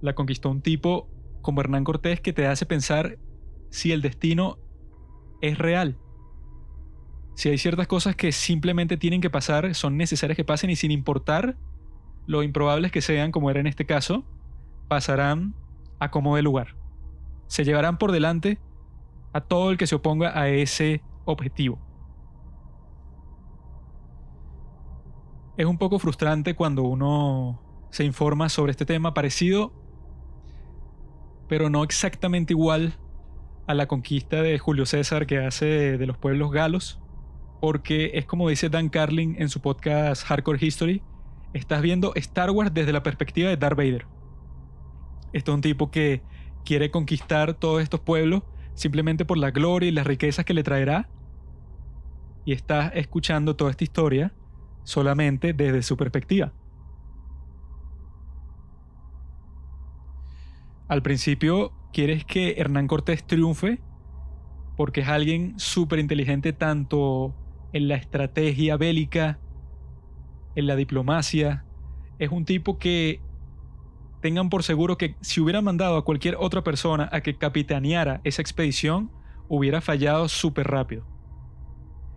la 0.00 0.14
conquistó 0.14 0.50
un 0.50 0.62
tipo 0.62 1.10
como 1.42 1.60
Hernán 1.60 1.84
Cortés 1.84 2.20
que 2.20 2.32
te 2.32 2.46
hace 2.46 2.64
pensar 2.64 3.18
si 3.70 3.92
el 3.92 4.00
destino 4.00 4.58
es 5.42 5.58
real. 5.58 5.98
Si 7.34 7.48
hay 7.48 7.58
ciertas 7.58 7.86
cosas 7.86 8.16
que 8.16 8.32
simplemente 8.32 8.96
tienen 8.96 9.20
que 9.20 9.30
pasar, 9.30 9.74
son 9.74 9.96
necesarias 9.96 10.36
que 10.36 10.44
pasen 10.44 10.70
y 10.70 10.76
sin 10.76 10.90
importar 10.90 11.56
lo 12.26 12.42
improbables 12.42 12.92
que 12.92 13.00
sean, 13.00 13.32
como 13.32 13.50
era 13.50 13.60
en 13.60 13.66
este 13.66 13.86
caso, 13.86 14.24
pasarán 14.88 15.54
a 15.98 16.10
como 16.10 16.36
de 16.36 16.42
lugar 16.42 16.78
se 17.48 17.64
llevarán 17.64 17.98
por 17.98 18.12
delante 18.12 18.58
a 19.32 19.40
todo 19.40 19.70
el 19.70 19.78
que 19.78 19.86
se 19.86 19.94
oponga 19.94 20.38
a 20.38 20.48
ese 20.48 21.02
objetivo. 21.24 21.78
Es 25.56 25.66
un 25.66 25.78
poco 25.78 25.98
frustrante 25.98 26.54
cuando 26.54 26.82
uno 26.82 27.60
se 27.90 28.04
informa 28.04 28.48
sobre 28.48 28.70
este 28.70 28.86
tema 28.86 29.14
parecido, 29.14 29.72
pero 31.48 31.68
no 31.70 31.82
exactamente 31.82 32.52
igual 32.52 32.94
a 33.66 33.74
la 33.74 33.86
conquista 33.86 34.40
de 34.42 34.58
Julio 34.58 34.86
César 34.86 35.26
que 35.26 35.38
hace 35.38 35.98
de 35.98 36.06
los 36.06 36.16
pueblos 36.16 36.52
galos, 36.52 37.00
porque 37.60 38.12
es 38.14 38.24
como 38.24 38.48
dice 38.48 38.68
Dan 38.68 38.88
Carlin 38.88 39.36
en 39.38 39.48
su 39.48 39.60
podcast 39.60 40.24
Hardcore 40.24 40.64
History, 40.64 41.02
estás 41.52 41.82
viendo 41.82 42.14
Star 42.14 42.50
Wars 42.50 42.72
desde 42.72 42.92
la 42.92 43.02
perspectiva 43.02 43.48
de 43.48 43.56
Darth 43.56 43.76
Vader. 43.76 44.06
Esto 45.32 45.52
es 45.52 45.54
un 45.56 45.60
tipo 45.60 45.90
que 45.90 46.22
quiere 46.64 46.90
conquistar 46.90 47.54
todos 47.54 47.82
estos 47.82 48.00
pueblos 48.00 48.42
simplemente 48.78 49.24
por 49.24 49.38
la 49.38 49.50
gloria 49.50 49.88
y 49.88 49.92
las 49.92 50.06
riquezas 50.06 50.44
que 50.44 50.54
le 50.54 50.62
traerá. 50.62 51.08
Y 52.44 52.52
está 52.52 52.88
escuchando 52.88 53.56
toda 53.56 53.70
esta 53.70 53.84
historia 53.84 54.32
solamente 54.84 55.52
desde 55.52 55.82
su 55.82 55.96
perspectiva. 55.96 56.52
Al 60.88 61.02
principio 61.02 61.72
quieres 61.92 62.24
que 62.24 62.52
Hernán 62.52 62.86
Cortés 62.86 63.26
triunfe 63.26 63.82
porque 64.76 65.00
es 65.00 65.08
alguien 65.08 65.58
súper 65.58 65.98
inteligente 65.98 66.52
tanto 66.52 67.34
en 67.72 67.88
la 67.88 67.96
estrategia 67.96 68.76
bélica, 68.76 69.40
en 70.54 70.66
la 70.66 70.76
diplomacia. 70.76 71.64
Es 72.18 72.30
un 72.30 72.44
tipo 72.44 72.78
que 72.78 73.20
tengan 74.20 74.50
por 74.50 74.62
seguro 74.62 74.98
que 74.98 75.14
si 75.20 75.40
hubiera 75.40 75.62
mandado 75.62 75.96
a 75.96 76.04
cualquier 76.04 76.36
otra 76.38 76.62
persona 76.62 77.08
a 77.12 77.20
que 77.20 77.36
capitaneara 77.36 78.20
esa 78.24 78.42
expedición, 78.42 79.10
hubiera 79.48 79.80
fallado 79.80 80.28
súper 80.28 80.68
rápido. 80.68 81.04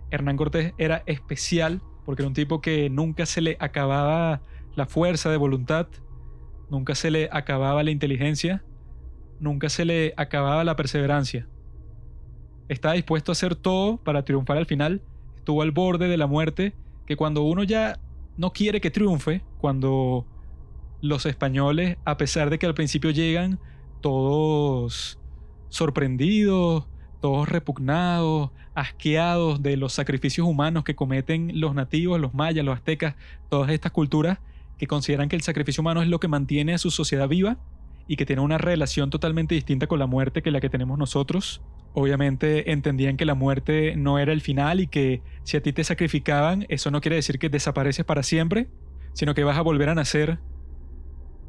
Hernán 0.10 0.38
Cortés 0.38 0.74
era 0.78 1.04
especial 1.06 1.82
porque 2.06 2.24
era 2.24 2.28
un 2.28 2.34
tipo 2.34 2.62
que 2.62 2.90
nunca 2.90 3.26
se 3.26 3.42
le 3.42 3.58
acababa 3.60 4.42
la 4.76 4.86
fuerza 4.86 5.30
de 5.30 5.38
voluntad, 5.38 5.88
nunca 6.70 6.96
se 6.96 7.12
le 7.12 7.30
acababa 7.32 7.84
la 7.84 7.92
inteligencia, 7.92 8.64
nunca 9.40 9.70
se 9.70 9.86
le 9.86 10.14
acababa 10.18 10.64
la 10.64 10.76
perseverancia. 10.76 11.48
Estaba 12.68 12.96
dispuesto 12.96 13.32
a 13.32 13.34
hacer 13.34 13.56
todo 13.56 13.98
para 13.98 14.24
triunfar 14.24 14.58
al 14.58 14.66
final, 14.66 15.02
estuvo 15.38 15.62
al 15.62 15.72
borde 15.72 16.08
de 16.08 16.18
la 16.18 16.28
muerte, 16.28 16.74
que 17.06 17.16
cuando 17.16 17.44
uno 17.44 17.64
ya 17.64 18.00
no 18.38 18.52
quiere 18.54 18.82
que 18.82 18.92
triunfe, 18.92 19.44
cuando 19.60 20.26
los 21.02 21.26
españoles, 21.26 21.98
a 22.06 22.18
pesar 22.18 22.50
de 22.50 22.60
que 22.60 22.66
al 22.66 22.74
principio 22.74 23.12
llegan 23.12 23.60
todos 24.02 25.20
sorprendidos, 25.70 26.88
todos 27.22 27.48
repugnados, 27.48 28.52
asqueados 28.74 29.62
de 29.62 29.78
los 29.78 29.94
sacrificios 29.94 30.48
humanos 30.48 30.84
que 30.84 30.96
cometen 30.96 31.60
los 31.60 31.76
nativos, 31.76 32.20
los 32.20 32.34
mayas, 32.34 32.66
los 32.66 32.76
aztecas, 32.76 33.16
todas 33.50 33.72
estas 33.72 33.92
culturas 33.92 34.40
que 34.78 34.88
consideran 34.88 35.30
que 35.30 35.36
el 35.36 35.42
sacrificio 35.44 35.82
humano 35.82 36.02
es 36.02 36.08
lo 36.08 36.20
que 36.20 36.28
mantiene 36.28 36.74
a 36.74 36.78
su 36.78 36.90
sociedad 36.90 37.28
viva 37.28 37.58
y 38.08 38.16
que 38.16 38.26
tiene 38.26 38.42
una 38.42 38.58
relación 38.58 39.10
totalmente 39.10 39.56
distinta 39.56 39.88
con 39.88 40.00
la 40.00 40.08
muerte 40.08 40.42
que 40.42 40.52
la 40.52 40.60
que 40.60 40.70
tenemos 40.70 40.98
nosotros. 40.98 41.62
Obviamente 41.94 42.72
entendían 42.72 43.18
que 43.18 43.26
la 43.26 43.36
muerte 43.36 43.96
no 43.96 44.18
era 44.18 44.34
el 44.34 44.42
final 44.42 44.80
y 44.80 44.88
que 44.88 45.22
si 45.44 45.58
a 45.58 45.62
ti 45.62 45.72
te 45.74 45.84
sacrificaban, 45.84 46.66
eso 46.70 46.90
no 46.90 47.02
quiere 47.02 47.18
decir 47.18 47.38
que 47.38 47.50
desapareces 47.50 48.06
para 48.06 48.24
siempre, 48.24 48.70
sino 49.14 49.36
que 49.36 49.44
vas 49.44 49.58
a 49.58 49.62
volver 49.62 49.90
a 49.90 49.96
nacer 49.96 50.40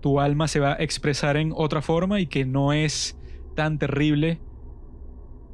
tu 0.02 0.20
alma 0.20 0.48
se 0.48 0.60
va 0.60 0.72
a 0.72 0.82
expresar 0.82 1.38
en 1.38 1.52
otra 1.54 1.80
forma 1.80 2.20
y 2.20 2.26
que 2.26 2.44
no 2.44 2.72
es 2.72 3.16
tan 3.54 3.78
terrible 3.78 4.40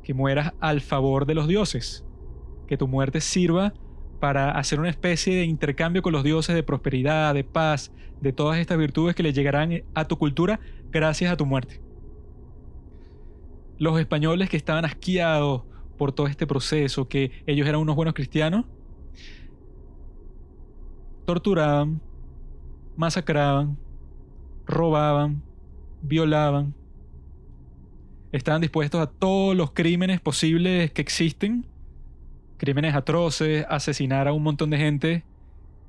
que 0.02 0.14
mueras 0.14 0.54
al 0.58 0.80
favor 0.80 1.26
de 1.26 1.34
los 1.34 1.46
dioses. 1.46 2.04
Que 2.66 2.78
tu 2.78 2.88
muerte 2.88 3.20
sirva 3.20 3.74
para 4.20 4.50
hacer 4.52 4.80
una 4.80 4.88
especie 4.88 5.36
de 5.36 5.44
intercambio 5.44 6.02
con 6.02 6.12
los 6.12 6.24
dioses 6.24 6.54
de 6.54 6.62
prosperidad, 6.62 7.34
de 7.34 7.44
paz, 7.44 7.92
de 8.20 8.32
todas 8.32 8.58
estas 8.58 8.78
virtudes 8.78 9.14
que 9.14 9.22
le 9.22 9.32
llegarán 9.32 9.84
a 9.94 10.06
tu 10.06 10.16
cultura 10.16 10.58
gracias 10.90 11.30
a 11.30 11.36
tu 11.36 11.44
muerte. 11.44 11.80
Los 13.76 14.00
españoles 14.00 14.48
que 14.48 14.56
estaban 14.56 14.86
asqueados 14.86 15.62
por 15.98 16.12
todo 16.12 16.26
este 16.26 16.46
proceso, 16.46 17.06
que 17.06 17.30
ellos 17.46 17.68
eran 17.68 17.80
unos 17.80 17.94
buenos 17.94 18.14
cristianos, 18.14 18.64
torturaban, 21.26 22.00
masacraban, 22.96 23.78
robaban, 24.68 25.42
violaban, 26.02 26.74
estaban 28.30 28.60
dispuestos 28.60 29.00
a 29.00 29.06
todos 29.06 29.56
los 29.56 29.72
crímenes 29.72 30.20
posibles 30.20 30.92
que 30.92 31.00
existen, 31.00 31.66
crímenes 32.58 32.94
atroces, 32.94 33.64
asesinar 33.68 34.28
a 34.28 34.32
un 34.32 34.42
montón 34.42 34.70
de 34.70 34.76
gente 34.76 35.24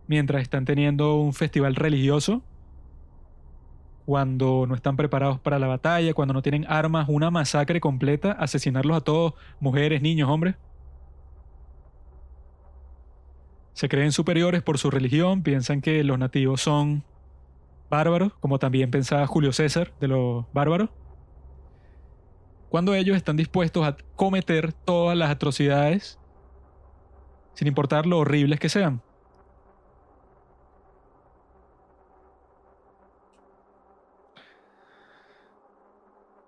mientras 0.08 0.42
están 0.42 0.66
teniendo 0.66 1.16
un 1.16 1.34
festival 1.34 1.76
religioso, 1.76 2.42
cuando 4.06 4.66
no 4.68 4.74
están 4.74 4.96
preparados 4.96 5.40
para 5.40 5.60
la 5.60 5.68
batalla, 5.68 6.14
cuando 6.14 6.34
no 6.34 6.42
tienen 6.42 6.66
armas, 6.68 7.08
una 7.10 7.30
masacre 7.30 7.80
completa, 7.80 8.32
asesinarlos 8.32 8.98
a 8.98 9.02
todos, 9.02 9.34
mujeres, 9.60 10.02
niños, 10.02 10.30
hombres. 10.30 10.56
Se 13.74 13.88
creen 13.88 14.12
superiores 14.12 14.64
por 14.64 14.80
su 14.80 14.90
religión, 14.90 15.44
piensan 15.44 15.82
que 15.82 16.04
los 16.04 16.18
nativos 16.18 16.62
son 16.62 17.04
bárbaros, 17.90 18.34
como 18.40 18.60
también 18.60 18.92
pensaba 18.92 19.26
Julio 19.28 19.52
César 19.52 19.94
de 20.00 20.08
los 20.08 20.46
bárbaros, 20.54 20.90
cuando 22.70 22.94
ellos 22.94 23.18
están 23.18 23.36
dispuestos 23.36 23.86
a 23.86 23.98
cometer 24.16 24.74
todas 24.74 25.18
las 25.18 25.32
atrocidades, 25.32 26.20
sin 27.54 27.68
importar 27.68 28.06
lo 28.06 28.20
horribles 28.20 28.60
que 28.60 28.70
sean. 28.70 29.02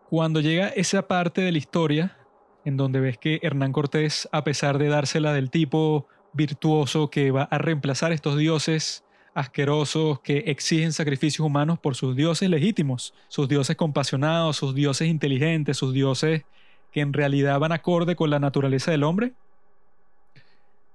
Cuando 0.09 0.41
llega 0.41 0.67
esa 0.67 1.07
parte 1.07 1.41
de 1.41 1.51
la 1.53 1.57
historia, 1.57 2.17
en 2.65 2.77
donde 2.77 2.99
ves 2.99 3.17
que 3.17 3.39
Hernán 3.41 3.71
Cortés, 3.71 4.29
a 4.31 4.43
pesar 4.43 4.77
de 4.77 4.89
dársela 4.89 5.33
del 5.33 5.49
tipo 5.49 6.07
virtuoso 6.33 7.09
que 7.09 7.31
va 7.31 7.43
a 7.43 7.57
reemplazar 7.57 8.11
estos 8.11 8.37
dioses 8.37 9.03
asquerosos 9.33 10.19
que 10.19 10.39
exigen 10.47 10.91
sacrificios 10.91 11.45
humanos 11.45 11.79
por 11.79 11.95
sus 11.95 12.15
dioses 12.15 12.49
legítimos, 12.49 13.13
sus 13.27 13.47
dioses 13.47 13.75
compasionados, 13.75 14.57
sus 14.57 14.75
dioses 14.75 15.07
inteligentes, 15.07 15.77
sus 15.77 15.93
dioses 15.93 16.43
que 16.91 17.01
en 17.01 17.13
realidad 17.13 17.59
van 17.59 17.71
acorde 17.71 18.15
con 18.15 18.29
la 18.29 18.39
naturaleza 18.39 18.91
del 18.91 19.03
hombre, 19.03 19.33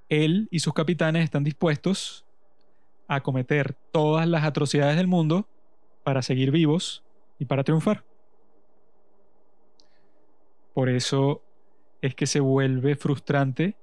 él 0.08 0.48
y 0.50 0.60
sus 0.60 0.74
capitanes 0.74 1.24
están 1.24 1.44
dispuestos 1.44 2.24
a 3.08 3.22
cometer 3.22 3.74
todas 3.92 4.28
las 4.28 4.44
atrocidades 4.44 4.96
del 4.96 5.06
mundo 5.06 5.48
para 6.04 6.22
seguir 6.22 6.50
vivos 6.50 7.02
y 7.38 7.46
para 7.46 7.64
triunfar. 7.64 8.04
Por 10.74 10.88
eso 10.88 11.42
es 12.02 12.14
que 12.14 12.26
se 12.26 12.40
vuelve 12.40 12.96
frustrante 12.96 13.76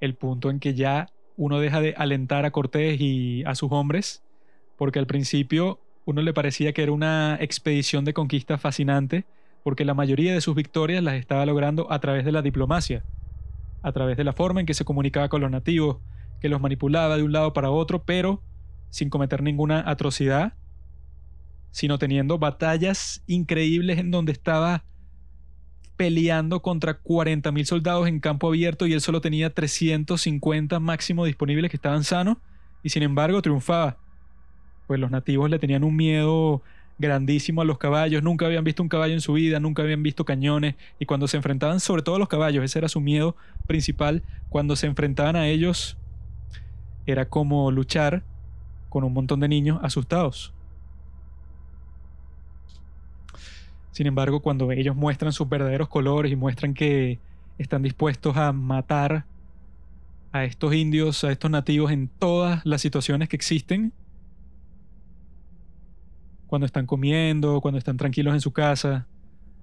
el 0.00 0.14
punto 0.14 0.50
en 0.50 0.60
que 0.60 0.74
ya 0.74 1.08
uno 1.36 1.60
deja 1.60 1.80
de 1.80 1.94
alentar 1.96 2.44
a 2.44 2.50
Cortés 2.50 3.00
y 3.00 3.44
a 3.44 3.54
sus 3.54 3.70
hombres, 3.72 4.22
porque 4.76 4.98
al 4.98 5.06
principio 5.06 5.80
uno 6.04 6.22
le 6.22 6.32
parecía 6.32 6.72
que 6.72 6.82
era 6.82 6.92
una 6.92 7.36
expedición 7.40 8.04
de 8.04 8.14
conquista 8.14 8.58
fascinante, 8.58 9.24
porque 9.62 9.84
la 9.84 9.94
mayoría 9.94 10.32
de 10.32 10.40
sus 10.40 10.54
victorias 10.54 11.02
las 11.02 11.14
estaba 11.14 11.44
logrando 11.44 11.90
a 11.92 11.98
través 11.98 12.24
de 12.24 12.32
la 12.32 12.42
diplomacia, 12.42 13.04
a 13.82 13.92
través 13.92 14.16
de 14.16 14.24
la 14.24 14.32
forma 14.32 14.60
en 14.60 14.66
que 14.66 14.74
se 14.74 14.84
comunicaba 14.84 15.28
con 15.28 15.40
los 15.40 15.50
nativos, 15.50 15.98
que 16.40 16.48
los 16.48 16.60
manipulaba 16.60 17.16
de 17.16 17.22
un 17.22 17.32
lado 17.32 17.52
para 17.52 17.70
otro, 17.70 18.04
pero 18.04 18.42
sin 18.90 19.10
cometer 19.10 19.42
ninguna 19.42 19.82
atrocidad, 19.90 20.54
sino 21.70 21.98
teniendo 21.98 22.38
batallas 22.38 23.22
increíbles 23.26 23.98
en 23.98 24.10
donde 24.10 24.32
estaba 24.32 24.84
peleando 25.96 26.60
contra 26.60 27.02
40.000 27.02 27.64
soldados 27.64 28.08
en 28.08 28.20
campo 28.20 28.48
abierto 28.48 28.86
y 28.86 28.92
él 28.92 29.00
solo 29.00 29.20
tenía 29.20 29.52
350 29.52 30.78
máximo 30.80 31.24
disponibles 31.24 31.70
que 31.70 31.76
estaban 31.76 32.04
sanos 32.04 32.36
y 32.82 32.90
sin 32.90 33.02
embargo 33.02 33.42
triunfaba. 33.42 33.96
Pues 34.86 35.00
los 35.00 35.10
nativos 35.10 35.50
le 35.50 35.58
tenían 35.58 35.84
un 35.84 35.96
miedo 35.96 36.62
grandísimo 36.98 37.60
a 37.60 37.64
los 37.64 37.78
caballos, 37.78 38.22
nunca 38.22 38.46
habían 38.46 38.64
visto 38.64 38.82
un 38.82 38.88
caballo 38.88 39.14
en 39.14 39.20
su 39.20 39.34
vida, 39.34 39.60
nunca 39.60 39.82
habían 39.82 40.02
visto 40.02 40.24
cañones 40.24 40.76
y 40.98 41.06
cuando 41.06 41.28
se 41.28 41.36
enfrentaban 41.36 41.80
sobre 41.80 42.02
todo 42.02 42.16
a 42.16 42.18
los 42.18 42.28
caballos, 42.28 42.64
ese 42.64 42.78
era 42.78 42.88
su 42.88 43.00
miedo 43.00 43.36
principal, 43.66 44.22
cuando 44.48 44.76
se 44.76 44.86
enfrentaban 44.86 45.36
a 45.36 45.48
ellos 45.48 45.98
era 47.06 47.28
como 47.28 47.70
luchar 47.70 48.22
con 48.88 49.04
un 49.04 49.12
montón 49.12 49.40
de 49.40 49.48
niños 49.48 49.78
asustados. 49.82 50.52
Sin 53.96 54.06
embargo, 54.06 54.40
cuando 54.40 54.70
ellos 54.72 54.94
muestran 54.94 55.32
sus 55.32 55.48
verdaderos 55.48 55.88
colores 55.88 56.30
y 56.30 56.36
muestran 56.36 56.74
que 56.74 57.18
están 57.56 57.80
dispuestos 57.80 58.36
a 58.36 58.52
matar 58.52 59.24
a 60.32 60.44
estos 60.44 60.74
indios, 60.74 61.24
a 61.24 61.32
estos 61.32 61.50
nativos 61.50 61.90
en 61.90 62.08
todas 62.08 62.60
las 62.66 62.82
situaciones 62.82 63.30
que 63.30 63.36
existen, 63.36 63.94
cuando 66.46 66.66
están 66.66 66.84
comiendo, 66.84 67.62
cuando 67.62 67.78
están 67.78 67.96
tranquilos 67.96 68.34
en 68.34 68.42
su 68.42 68.52
casa, 68.52 69.06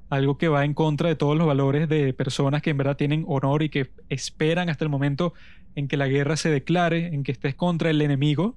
algo 0.09 0.39
que 0.39 0.47
va 0.47 0.65
en 0.65 0.73
contra 0.73 1.09
de 1.09 1.15
todos 1.15 1.37
los 1.37 1.45
valores 1.45 1.87
de 1.87 2.11
personas 2.11 2.63
que 2.63 2.71
en 2.71 2.77
verdad 2.77 2.97
tienen 2.97 3.25
honor 3.27 3.61
y 3.61 3.69
que 3.69 3.91
esperan 4.09 4.67
hasta 4.67 4.83
el 4.83 4.89
momento 4.89 5.35
en 5.75 5.87
que 5.87 5.95
la 5.95 6.07
guerra 6.07 6.37
se 6.37 6.49
declare, 6.49 7.13
en 7.13 7.21
que 7.21 7.33
estés 7.33 7.53
contra 7.53 7.91
el 7.91 8.01
enemigo, 8.01 8.55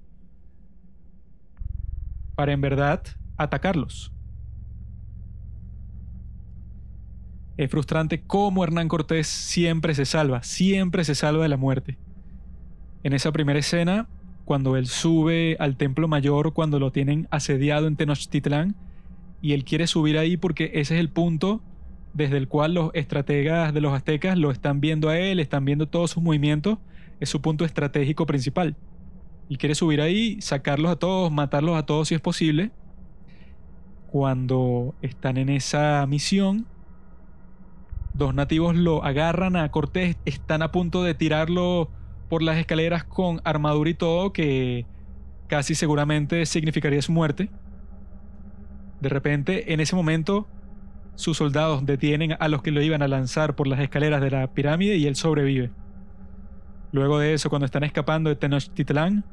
para 2.34 2.52
en 2.52 2.62
verdad 2.62 3.02
atacarlos. 3.36 4.15
Es 7.56 7.70
frustrante 7.70 8.20
cómo 8.20 8.64
Hernán 8.64 8.88
Cortés 8.88 9.26
siempre 9.26 9.94
se 9.94 10.04
salva, 10.04 10.42
siempre 10.42 11.04
se 11.04 11.14
salva 11.14 11.42
de 11.42 11.48
la 11.48 11.56
muerte. 11.56 11.96
En 13.02 13.12
esa 13.12 13.32
primera 13.32 13.58
escena, 13.58 14.08
cuando 14.44 14.76
él 14.76 14.86
sube 14.86 15.56
al 15.58 15.76
templo 15.76 16.06
mayor, 16.06 16.52
cuando 16.52 16.78
lo 16.78 16.92
tienen 16.92 17.28
asediado 17.30 17.86
en 17.86 17.96
Tenochtitlán, 17.96 18.76
y 19.40 19.52
él 19.52 19.64
quiere 19.64 19.86
subir 19.86 20.18
ahí 20.18 20.36
porque 20.36 20.70
ese 20.74 20.94
es 20.94 21.00
el 21.00 21.08
punto 21.08 21.62
desde 22.14 22.38
el 22.38 22.48
cual 22.48 22.74
los 22.74 22.90
estrategas 22.94 23.74
de 23.74 23.80
los 23.80 23.92
aztecas 23.92 24.38
lo 24.38 24.50
están 24.50 24.80
viendo 24.80 25.08
a 25.08 25.18
él, 25.18 25.38
están 25.38 25.64
viendo 25.64 25.86
todos 25.86 26.10
sus 26.10 26.22
movimientos, 26.22 26.78
es 27.20 27.28
su 27.28 27.40
punto 27.42 27.64
estratégico 27.64 28.26
principal. 28.26 28.76
Él 29.50 29.58
quiere 29.58 29.74
subir 29.74 30.00
ahí, 30.00 30.40
sacarlos 30.40 30.90
a 30.90 30.96
todos, 30.96 31.30
matarlos 31.30 31.76
a 31.76 31.84
todos 31.84 32.08
si 32.08 32.14
es 32.14 32.20
posible. 32.20 32.70
Cuando 34.10 34.94
están 35.02 35.36
en 35.36 35.50
esa 35.50 36.04
misión, 36.08 36.66
Dos 38.16 38.34
nativos 38.34 38.74
lo 38.74 39.04
agarran 39.04 39.56
a 39.56 39.70
Cortés, 39.70 40.16
están 40.24 40.62
a 40.62 40.72
punto 40.72 41.02
de 41.02 41.12
tirarlo 41.12 41.90
por 42.30 42.42
las 42.42 42.56
escaleras 42.56 43.04
con 43.04 43.42
armadura 43.44 43.90
y 43.90 43.94
todo, 43.94 44.32
que 44.32 44.86
casi 45.48 45.74
seguramente 45.74 46.46
significaría 46.46 47.02
su 47.02 47.12
muerte. 47.12 47.50
De 49.02 49.10
repente, 49.10 49.74
en 49.74 49.80
ese 49.80 49.94
momento, 49.94 50.48
sus 51.14 51.36
soldados 51.36 51.84
detienen 51.84 52.36
a 52.40 52.48
los 52.48 52.62
que 52.62 52.70
lo 52.70 52.80
iban 52.80 53.02
a 53.02 53.08
lanzar 53.08 53.54
por 53.54 53.66
las 53.66 53.80
escaleras 53.80 54.22
de 54.22 54.30
la 54.30 54.46
pirámide 54.54 54.96
y 54.96 55.06
él 55.06 55.14
sobrevive. 55.14 55.70
Luego 56.92 57.18
de 57.18 57.34
eso, 57.34 57.50
cuando 57.50 57.66
están 57.66 57.84
escapando 57.84 58.30
de 58.30 58.36
Tenochtitlán, 58.36 59.24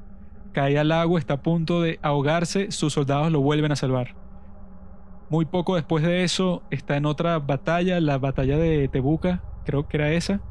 cae 0.52 0.78
al 0.78 0.92
agua, 0.92 1.20
está 1.20 1.36
a 1.36 1.42
punto 1.42 1.82
de 1.82 2.00
ahogarse, 2.02 2.70
sus 2.72 2.92
soldados 2.92 3.32
lo 3.32 3.40
vuelven 3.40 3.72
a 3.72 3.78
salvar. 3.78 4.23
Muy 5.34 5.46
poco 5.46 5.74
después 5.74 6.04
de 6.04 6.24
eso 6.24 6.62
está 6.70 6.96
en 6.96 7.08
otra 7.08 7.40
batalla, 7.40 8.00
la 8.00 8.20
batalla 8.20 8.56
de 8.56 8.88
Tebuca, 8.88 9.42
creo 9.66 9.88
que 9.88 9.98
era 9.98 10.12
esa. 10.12 10.42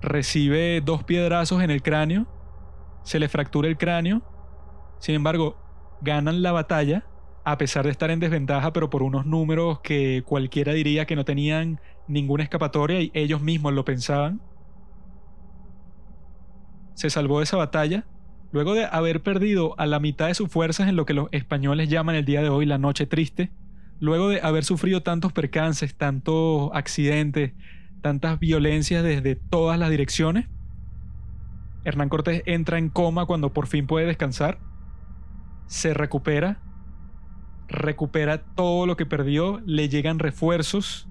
Recibe 0.00 0.80
dos 0.80 1.04
piedrazos 1.04 1.62
en 1.62 1.70
el 1.70 1.80
cráneo, 1.80 2.26
se 3.04 3.20
le 3.20 3.28
fractura 3.28 3.68
el 3.68 3.78
cráneo. 3.78 4.22
Sin 4.98 5.14
embargo, 5.14 5.56
ganan 6.00 6.42
la 6.42 6.50
batalla 6.50 7.06
a 7.44 7.56
pesar 7.56 7.84
de 7.84 7.92
estar 7.92 8.10
en 8.10 8.18
desventaja, 8.18 8.72
pero 8.72 8.90
por 8.90 9.04
unos 9.04 9.26
números 9.26 9.78
que 9.78 10.24
cualquiera 10.26 10.72
diría 10.72 11.06
que 11.06 11.14
no 11.14 11.24
tenían 11.24 11.80
ninguna 12.08 12.42
escapatoria 12.42 13.00
y 13.00 13.12
ellos 13.14 13.40
mismos 13.40 13.74
lo 13.74 13.84
pensaban. 13.84 14.40
Se 16.94 17.10
salvó 17.10 17.38
de 17.38 17.44
esa 17.44 17.58
batalla 17.58 18.06
Luego 18.52 18.74
de 18.74 18.86
haber 18.86 19.22
perdido 19.22 19.74
a 19.78 19.86
la 19.86 20.00
mitad 20.00 20.28
de 20.28 20.34
sus 20.34 20.48
fuerzas 20.48 20.88
en 20.88 20.96
lo 20.96 21.04
que 21.04 21.14
los 21.14 21.28
españoles 21.32 21.88
llaman 21.88 22.14
el 22.14 22.24
día 22.24 22.42
de 22.42 22.48
hoy 22.48 22.66
la 22.66 22.78
noche 22.78 23.06
triste, 23.06 23.50
luego 24.00 24.28
de 24.28 24.40
haber 24.40 24.64
sufrido 24.64 25.02
tantos 25.02 25.32
percances, 25.32 25.94
tantos 25.94 26.70
accidentes, 26.72 27.52
tantas 28.00 28.38
violencias 28.38 29.02
desde 29.02 29.36
todas 29.36 29.78
las 29.78 29.90
direcciones, 29.90 30.46
Hernán 31.84 32.08
Cortés 32.08 32.42
entra 32.46 32.78
en 32.78 32.90
coma 32.90 33.26
cuando 33.26 33.52
por 33.52 33.66
fin 33.66 33.86
puede 33.86 34.06
descansar, 34.06 34.58
se 35.66 35.94
recupera, 35.94 36.60
recupera 37.68 38.42
todo 38.42 38.86
lo 38.86 38.96
que 38.96 39.06
perdió, 39.06 39.62
le 39.64 39.88
llegan 39.88 40.18
refuerzos, 40.18 41.08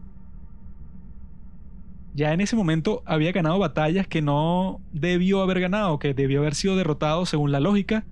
ya 2.17 2.34
en 2.34 2.41
ese 2.41 2.56
momento 2.56 3.03
había 3.06 3.32
ganado 3.32 3.60
batallas 3.60 4.08
que 4.08 4.23
no 4.23 4.82
debió 4.91 5.43
haber 5.43 5.60
ganado, 5.60 5.99
que 5.99 6.15
debió 6.15 6.39
haber 6.39 6.56
sido 6.56 6.75
derrotado 6.75 7.27
según 7.27 7.51
la 7.51 7.60
lógica. 7.60 8.06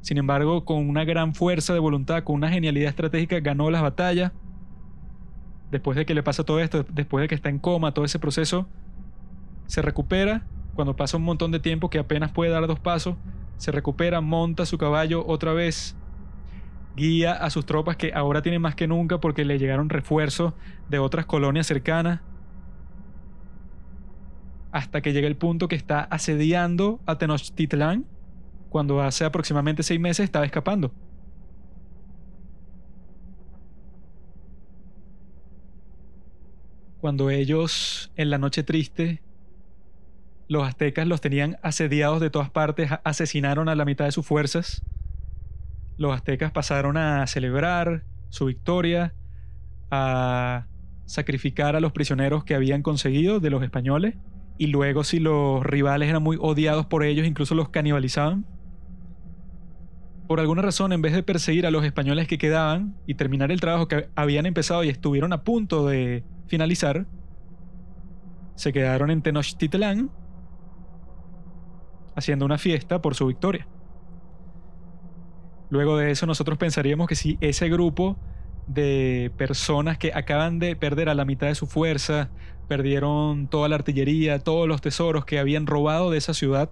Sin 0.00 0.18
embargo, 0.18 0.64
con 0.64 0.88
una 0.88 1.04
gran 1.04 1.36
fuerza 1.36 1.72
de 1.72 1.78
voluntad, 1.78 2.24
con 2.24 2.34
una 2.34 2.50
genialidad 2.50 2.88
estratégica, 2.88 3.38
ganó 3.38 3.70
las 3.70 3.80
batallas. 3.80 4.32
Después 5.70 5.96
de 5.96 6.04
que 6.04 6.14
le 6.14 6.24
pasa 6.24 6.42
todo 6.42 6.58
esto, 6.58 6.84
después 6.90 7.22
de 7.22 7.28
que 7.28 7.36
está 7.36 7.48
en 7.48 7.60
coma, 7.60 7.94
todo 7.94 8.04
ese 8.04 8.18
proceso, 8.18 8.66
se 9.68 9.82
recupera. 9.82 10.42
Cuando 10.74 10.96
pasa 10.96 11.16
un 11.16 11.22
montón 11.22 11.52
de 11.52 11.60
tiempo 11.60 11.90
que 11.90 12.00
apenas 12.00 12.32
puede 12.32 12.50
dar 12.50 12.66
dos 12.66 12.80
pasos, 12.80 13.14
se 13.56 13.70
recupera, 13.70 14.20
monta 14.20 14.66
su 14.66 14.78
caballo 14.78 15.24
otra 15.28 15.52
vez, 15.52 15.96
guía 16.96 17.34
a 17.34 17.50
sus 17.50 17.64
tropas 17.64 17.96
que 17.96 18.12
ahora 18.14 18.42
tienen 18.42 18.60
más 18.60 18.74
que 18.74 18.88
nunca 18.88 19.18
porque 19.20 19.44
le 19.44 19.60
llegaron 19.60 19.90
refuerzos 19.90 20.54
de 20.88 20.98
otras 20.98 21.24
colonias 21.24 21.68
cercanas 21.68 22.20
hasta 24.74 25.02
que 25.02 25.12
llega 25.12 25.28
el 25.28 25.36
punto 25.36 25.68
que 25.68 25.76
está 25.76 26.00
asediando 26.00 27.00
a 27.06 27.16
Tenochtitlán, 27.16 28.06
cuando 28.70 29.00
hace 29.00 29.24
aproximadamente 29.24 29.84
seis 29.84 30.00
meses 30.00 30.24
estaba 30.24 30.44
escapando. 30.44 30.92
Cuando 37.00 37.30
ellos, 37.30 38.10
en 38.16 38.30
la 38.30 38.38
noche 38.38 38.64
triste, 38.64 39.22
los 40.48 40.66
aztecas 40.66 41.06
los 41.06 41.20
tenían 41.20 41.56
asediados 41.62 42.20
de 42.20 42.30
todas 42.30 42.50
partes, 42.50 42.90
asesinaron 43.04 43.68
a 43.68 43.76
la 43.76 43.84
mitad 43.84 44.06
de 44.06 44.12
sus 44.12 44.26
fuerzas, 44.26 44.82
los 45.98 46.12
aztecas 46.12 46.50
pasaron 46.50 46.96
a 46.96 47.24
celebrar 47.28 48.02
su 48.28 48.46
victoria, 48.46 49.14
a 49.92 50.66
sacrificar 51.06 51.76
a 51.76 51.80
los 51.80 51.92
prisioneros 51.92 52.42
que 52.42 52.56
habían 52.56 52.82
conseguido 52.82 53.38
de 53.38 53.50
los 53.50 53.62
españoles 53.62 54.16
y 54.56 54.68
luego 54.68 55.04
si 55.04 55.18
los 55.18 55.64
rivales 55.64 56.08
eran 56.08 56.22
muy 56.22 56.36
odiados 56.40 56.86
por 56.86 57.02
ellos, 57.02 57.26
incluso 57.26 57.54
los 57.54 57.70
canibalizaban. 57.70 58.46
Por 60.28 60.40
alguna 60.40 60.62
razón, 60.62 60.92
en 60.92 61.02
vez 61.02 61.12
de 61.12 61.22
perseguir 61.22 61.66
a 61.66 61.70
los 61.70 61.84
españoles 61.84 62.28
que 62.28 62.38
quedaban 62.38 62.96
y 63.06 63.14
terminar 63.14 63.52
el 63.52 63.60
trabajo 63.60 63.88
que 63.88 64.08
habían 64.14 64.46
empezado 64.46 64.82
y 64.84 64.88
estuvieron 64.88 65.32
a 65.32 65.42
punto 65.42 65.86
de 65.86 66.24
finalizar, 66.46 67.06
se 68.54 68.72
quedaron 68.72 69.10
en 69.10 69.22
Tenochtitlán 69.22 70.10
haciendo 72.16 72.44
una 72.44 72.58
fiesta 72.58 73.02
por 73.02 73.14
su 73.14 73.26
victoria. 73.26 73.66
Luego 75.68 75.96
de 75.96 76.10
eso 76.10 76.26
nosotros 76.26 76.56
pensaríamos 76.56 77.08
que 77.08 77.16
si 77.16 77.36
ese 77.40 77.68
grupo 77.68 78.16
de 78.66 79.32
personas 79.36 79.98
que 79.98 80.12
acaban 80.14 80.58
de 80.58 80.76
perder 80.76 81.08
a 81.08 81.14
la 81.14 81.24
mitad 81.24 81.48
de 81.48 81.54
su 81.54 81.66
fuerza, 81.66 82.30
perdieron 82.64 83.48
toda 83.48 83.68
la 83.68 83.76
artillería, 83.76 84.38
todos 84.38 84.68
los 84.68 84.80
tesoros 84.80 85.24
que 85.24 85.38
habían 85.38 85.66
robado 85.66 86.10
de 86.10 86.18
esa 86.18 86.34
ciudad. 86.34 86.70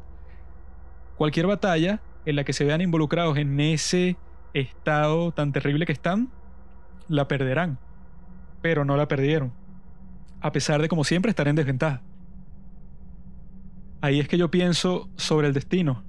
Cualquier 1.17 1.47
batalla 1.47 2.01
en 2.25 2.37
la 2.37 2.45
que 2.45 2.53
se 2.53 2.65
vean 2.65 2.81
involucrados 2.81 3.37
en 3.39 3.59
ese 3.61 4.17
estado 4.55 5.33
tan 5.33 5.53
terrible 5.53 5.87
que 5.87 5.93
están, 5.93 6.31
la 7.09 7.29
perderán. 7.29 7.79
Pero 8.61 8.85
no 8.85 8.97
la 8.97 9.09
perdieron. 9.09 9.53
A 10.41 10.53
pesar 10.53 10.81
de, 10.83 10.89
como 10.89 11.05
siempre, 11.05 11.31
estar 11.31 11.49
en 11.49 11.57
desventaja. 11.57 12.03
Ahí 14.01 14.19
es 14.19 14.29
que 14.29 14.39
yo 14.39 14.51
pienso 14.51 15.09
sobre 15.17 15.47
el 15.47 15.53
destino, 15.53 16.03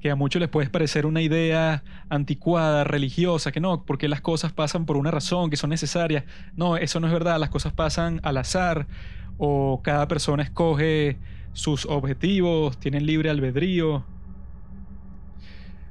que 0.00 0.10
a 0.10 0.16
muchos 0.16 0.40
les 0.40 0.48
puede 0.48 0.68
parecer 0.68 1.06
una 1.06 1.22
idea 1.22 1.84
anticuada, 2.08 2.82
religiosa, 2.82 3.52
que 3.52 3.60
no, 3.60 3.84
porque 3.84 4.08
las 4.08 4.20
cosas 4.20 4.52
pasan 4.52 4.84
por 4.84 4.96
una 4.96 5.12
razón, 5.12 5.48
que 5.48 5.56
son 5.56 5.70
necesarias. 5.70 6.24
No, 6.56 6.76
eso 6.76 6.98
no 6.98 7.06
es 7.06 7.12
verdad, 7.12 7.38
las 7.38 7.50
cosas 7.50 7.72
pasan 7.72 8.20
al 8.24 8.38
azar 8.38 8.88
o 9.38 9.80
cada 9.82 10.08
persona 10.08 10.42
escoge 10.42 11.18
sus 11.52 11.86
objetivos, 11.86 12.78
tienen 12.78 13.06
libre 13.06 13.30
albedrío. 13.30 14.04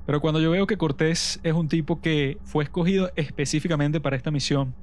Pero 0.06 0.22
cuando 0.22 0.40
yo 0.40 0.52
veo 0.52 0.68
que 0.68 0.78
Cortés 0.78 1.40
es 1.44 1.54
un 1.54 1.68
tipo 1.68 2.00
que 2.00 2.38
fue 2.44 2.64
escogido 2.64 3.12
específicamente 3.16 4.00
para 4.00 4.16
esta 4.16 4.30
misión, 4.32 4.76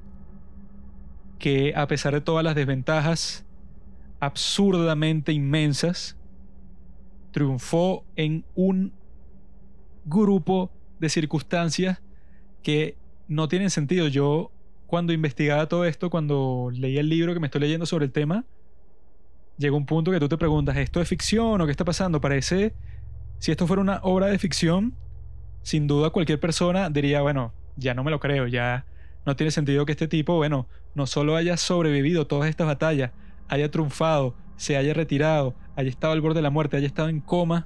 que 1.39 1.73
a 1.75 1.87
pesar 1.87 2.13
de 2.13 2.21
todas 2.21 2.43
las 2.43 2.55
desventajas 2.55 3.45
absurdamente 4.19 5.31
inmensas, 5.31 6.17
triunfó 7.31 8.05
en 8.15 8.45
un 8.55 8.93
grupo 10.05 10.71
de 10.99 11.09
circunstancias 11.09 12.01
que 12.61 12.97
no 13.27 13.47
tienen 13.47 13.69
sentido. 13.69 14.07
Yo 14.07 14.51
cuando 14.93 15.11
investigaba 15.11 15.65
todo 15.67 15.85
esto, 15.85 16.11
cuando 16.11 16.69
leí 16.71 16.99
el 16.99 17.09
libro 17.09 17.33
que 17.33 17.39
me 17.39 17.47
estoy 17.47 17.61
leyendo 17.61 17.87
sobre 17.87 18.05
el 18.05 18.11
tema, 18.11 18.45
llega 19.57 19.75
un 19.75 19.87
punto 19.87 20.11
que 20.11 20.19
tú 20.19 20.29
te 20.29 20.37
preguntas, 20.37 20.77
¿esto 20.77 21.01
es 21.01 21.07
ficción 21.07 21.59
o 21.59 21.65
qué 21.65 21.71
está 21.71 21.83
pasando? 21.83 22.21
Parece, 22.21 22.75
si 23.39 23.49
esto 23.49 23.65
fuera 23.65 23.81
una 23.81 24.01
obra 24.03 24.27
de 24.27 24.37
ficción, 24.37 24.93
sin 25.63 25.87
duda 25.87 26.11
cualquier 26.11 26.39
persona 26.39 26.91
diría, 26.91 27.23
bueno, 27.23 27.55
ya 27.75 27.95
no 27.95 28.03
me 28.03 28.11
lo 28.11 28.19
creo, 28.19 28.45
ya 28.45 28.85
no 29.25 29.35
tiene 29.35 29.49
sentido 29.49 29.83
que 29.87 29.93
este 29.93 30.07
tipo, 30.07 30.35
bueno, 30.35 30.67
no 30.93 31.07
solo 31.07 31.35
haya 31.37 31.57
sobrevivido 31.57 32.27
todas 32.27 32.47
estas 32.47 32.67
batallas, 32.67 33.13
haya 33.47 33.71
triunfado, 33.71 34.35
se 34.57 34.77
haya 34.77 34.93
retirado, 34.93 35.55
haya 35.75 35.89
estado 35.89 36.13
al 36.13 36.21
borde 36.21 36.35
de 36.35 36.43
la 36.43 36.51
muerte, 36.51 36.77
haya 36.77 36.85
estado 36.85 37.09
en 37.09 37.19
coma, 37.19 37.65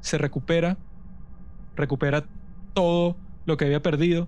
se 0.00 0.18
recupera, 0.18 0.78
recupera 1.76 2.24
todo 2.74 3.16
lo 3.44 3.56
que 3.56 3.66
había 3.66 3.82
perdido, 3.82 4.26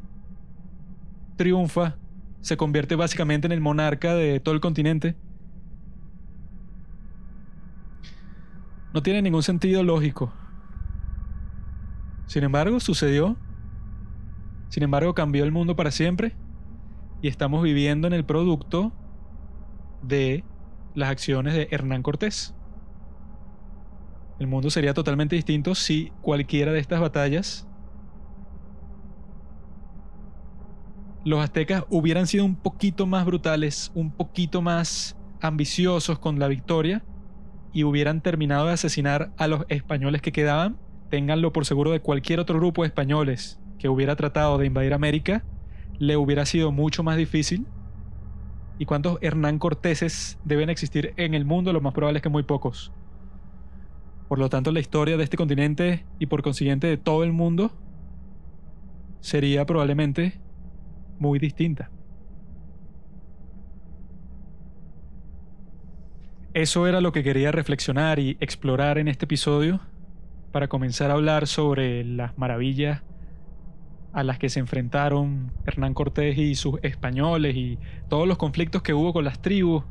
triunfa, 1.39 1.97
se 2.43 2.59
convierte 2.59 2.97
básicamente 2.97 3.47
en 3.47 3.53
el 3.53 3.61
monarca 3.61 4.15
de 4.15 4.41
todo 4.41 4.55
el 4.55 4.61
continente. 4.61 5.17
No 8.93 9.03
tiene 9.03 9.23
ningún 9.23 9.43
sentido 9.43 9.83
lógico. 9.83 10.33
Sin 12.27 12.45
embargo, 12.45 12.81
sucedió. 12.81 13.37
Sin 14.69 14.83
embargo, 14.83 15.15
cambió 15.15 15.45
el 15.45 15.53
mundo 15.53 15.77
para 15.77 15.91
siempre. 15.91 16.37
Y 17.23 17.29
estamos 17.29 17.63
viviendo 17.63 18.07
en 18.07 18.13
el 18.13 18.25
producto 18.25 18.93
de 20.03 20.45
las 20.95 21.11
acciones 21.11 21.55
de 21.55 21.69
Hernán 21.71 22.03
Cortés. 22.03 22.55
El 24.39 24.47
mundo 24.47 24.71
sería 24.71 24.95
totalmente 24.95 25.37
distinto 25.37 25.75
si 25.75 26.13
cualquiera 26.23 26.73
de 26.73 26.79
estas 26.79 27.01
batallas 27.01 27.68
los 31.29 31.41
aztecas 31.41 31.85
hubieran 31.91 32.27
sido 32.27 32.45
un 32.45 32.57
poquito 32.57 33.07
más 33.07 33.25
brutales, 33.25 33.93
un 33.95 34.11
poquito 34.11 34.63
más 34.63 35.17
ambiciosos 35.41 36.19
con 36.19 36.39
la 36.39 36.49
victoria 36.49 37.05
y 37.73 37.85
hubieran 37.85 38.21
terminado 38.21 38.67
de 38.67 38.73
asesinar 38.73 39.33
a 39.37 39.47
los 39.47 39.65
españoles 39.69 40.23
que 40.23 40.33
quedaban, 40.33 40.79
ténganlo 41.11 41.53
por 41.53 41.67
seguro 41.67 41.91
de 41.93 42.01
cualquier 42.01 42.41
otro 42.41 42.59
grupo 42.59 42.83
de 42.83 42.89
españoles 42.89 43.61
que 43.79 43.89
hubiera 43.89 44.17
tratado 44.17 44.59
de 44.59 44.67
invadir 44.67 44.95
América, 44.95 45.45
le 45.99 46.17
hubiera 46.17 46.47
sido 46.47 46.73
mucho 46.73 47.03
más 47.03 47.17
difícil 47.17 47.67
¿Y 48.79 48.85
cuántos 48.85 49.19
Hernán 49.21 49.59
Cortéses 49.59 50.39
deben 50.45 50.71
existir 50.71 51.13
en 51.17 51.35
el 51.35 51.45
mundo? 51.45 51.73
Lo 51.73 51.81
más 51.81 51.93
probable 51.93 52.19
es 52.19 52.23
que 52.23 52.29
muy 52.29 52.45
pocos. 52.45 52.93
Por 54.29 54.39
lo 54.39 54.49
tanto, 54.49 54.71
la 54.71 54.79
historia 54.79 55.17
de 55.17 55.25
este 55.25 55.37
continente 55.37 56.07
y 56.21 56.27
por 56.27 56.43
consiguiente 56.43 56.87
de 56.87 56.97
todo 56.97 57.25
el 57.25 57.33
mundo 57.33 57.73
sería 59.21 59.67
probablemente 59.67 60.41
muy 61.19 61.39
distinta. 61.39 61.91
Eso 66.55 66.87
era 66.87 67.01
lo 67.01 67.13
que 67.13 67.23
quería 67.23 67.53
reflexionar 67.53 68.19
y 68.19 68.37
explorar 68.41 68.99
en 68.99 69.07
este 69.09 69.27
episodio 69.27 69.81
para 70.51 70.67
comenzar 70.67 71.11
a 71.11 71.15
hablar 71.15 71.47
sobre 71.47 72.05
las 72.05 72.37
maravillas 72.39 73.03
a 74.13 74.25
las 74.25 74.39
que 74.39 74.49
se 74.49 74.59
enfrentaron 74.59 75.53
Hernán 75.67 75.95
Cortés 75.95 76.39
y 76.39 76.55
sus 76.55 76.81
españoles 76.83 77.55
y 77.55 77.79
todos 78.09 78.27
los 78.27 78.39
conflictos 78.39 78.83
que 78.83 78.95
hubo 78.95 79.13
con 79.13 79.25
las 79.25 79.41
tribus, 79.41 79.85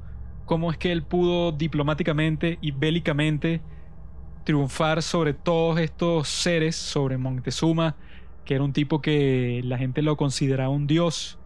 cómo 0.45 0.71
es 0.71 0.77
que 0.77 0.91
él 0.91 1.03
pudo 1.03 1.51
diplomáticamente 1.51 2.57
y 2.59 2.71
bélicamente 2.71 3.61
triunfar 4.43 5.03
sobre 5.03 5.33
todos 5.33 5.79
estos 5.79 6.27
seres, 6.27 6.75
sobre 6.75 7.17
Montezuma, 7.17 7.95
que 8.47 8.55
era 8.55 8.63
un 8.63 8.71
tipo 8.71 9.01
que 9.01 9.59
la 9.65 9.77
gente 9.77 10.01
lo 10.01 10.15
consideraba 10.15 10.69
un 10.69 10.87
dios 10.87 11.37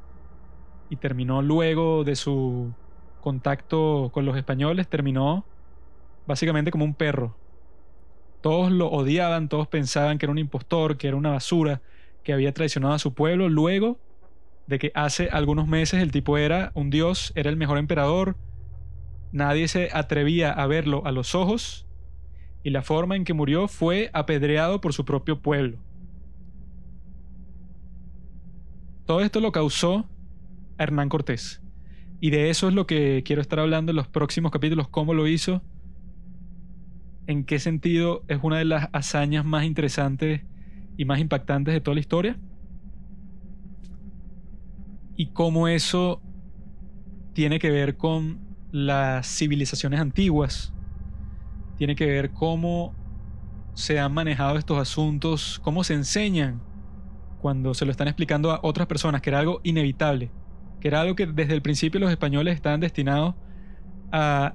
y 0.91 0.97
terminó 0.97 1.41
luego 1.41 2.03
de 2.03 2.15
su 2.15 2.73
contacto 3.21 4.11
con 4.13 4.23
los 4.23 4.37
españoles, 4.37 4.87
terminó 4.87 5.43
básicamente 6.27 6.69
como 6.69 6.85
un 6.85 6.93
perro. 6.93 7.35
Todos 8.41 8.71
lo 8.71 8.87
odiaban, 8.87 9.49
todos 9.49 9.67
pensaban 9.67 10.19
que 10.19 10.27
era 10.27 10.31
un 10.31 10.37
impostor, 10.37 10.97
que 10.97 11.07
era 11.07 11.17
una 11.17 11.31
basura, 11.31 11.81
que 12.23 12.33
había 12.33 12.53
traicionado 12.53 12.93
a 12.93 12.99
su 12.99 13.15
pueblo 13.15 13.49
luego 13.49 13.97
de 14.67 14.77
que 14.77 14.91
hace 14.93 15.27
algunos 15.31 15.67
meses 15.67 16.03
el 16.03 16.11
tipo 16.11 16.37
era 16.37 16.71
un 16.75 16.91
dios, 16.91 17.33
era 17.33 17.49
el 17.49 17.57
mejor 17.57 17.79
emperador, 17.79 18.35
nadie 19.31 19.67
se 19.67 19.89
atrevía 19.91 20.51
a 20.51 20.67
verlo 20.67 21.01
a 21.07 21.11
los 21.11 21.33
ojos 21.33 21.87
y 22.61 22.69
la 22.69 22.83
forma 22.83 23.15
en 23.15 23.25
que 23.25 23.33
murió 23.33 23.67
fue 23.67 24.11
apedreado 24.13 24.81
por 24.81 24.93
su 24.93 25.03
propio 25.03 25.39
pueblo. 25.39 25.79
Todo 29.11 29.19
esto 29.19 29.41
lo 29.41 29.51
causó 29.51 30.05
Hernán 30.77 31.09
Cortés. 31.09 31.61
Y 32.21 32.29
de 32.29 32.49
eso 32.49 32.69
es 32.69 32.73
lo 32.73 32.87
que 32.87 33.23
quiero 33.25 33.41
estar 33.41 33.59
hablando 33.59 33.89
en 33.89 33.97
los 33.97 34.07
próximos 34.07 34.53
capítulos, 34.53 34.87
cómo 34.87 35.13
lo 35.13 35.27
hizo, 35.27 35.61
en 37.27 37.43
qué 37.43 37.59
sentido 37.59 38.23
es 38.29 38.39
una 38.41 38.57
de 38.57 38.63
las 38.63 38.87
hazañas 38.93 39.43
más 39.43 39.65
interesantes 39.65 40.43
y 40.95 41.03
más 41.03 41.19
impactantes 41.19 41.73
de 41.73 41.81
toda 41.81 41.95
la 41.95 41.99
historia. 41.99 42.39
Y 45.17 45.33
cómo 45.33 45.67
eso 45.67 46.21
tiene 47.33 47.59
que 47.59 47.69
ver 47.69 47.97
con 47.97 48.39
las 48.71 49.27
civilizaciones 49.27 49.99
antiguas. 49.99 50.73
Tiene 51.75 51.97
que 51.97 52.05
ver 52.05 52.31
cómo 52.31 52.95
se 53.73 53.99
han 53.99 54.13
manejado 54.13 54.57
estos 54.57 54.77
asuntos, 54.77 55.59
cómo 55.61 55.83
se 55.83 55.95
enseñan 55.95 56.70
cuando 57.41 57.73
se 57.73 57.85
lo 57.85 57.91
están 57.91 58.07
explicando 58.07 58.51
a 58.51 58.59
otras 58.61 58.87
personas, 58.87 59.21
que 59.21 59.31
era 59.31 59.39
algo 59.39 59.61
inevitable, 59.63 60.29
que 60.79 60.87
era 60.87 61.01
algo 61.01 61.15
que 61.15 61.25
desde 61.25 61.53
el 61.53 61.61
principio 61.61 61.99
los 61.99 62.11
españoles 62.11 62.55
estaban 62.55 62.79
destinados 62.79 63.33
a 64.11 64.53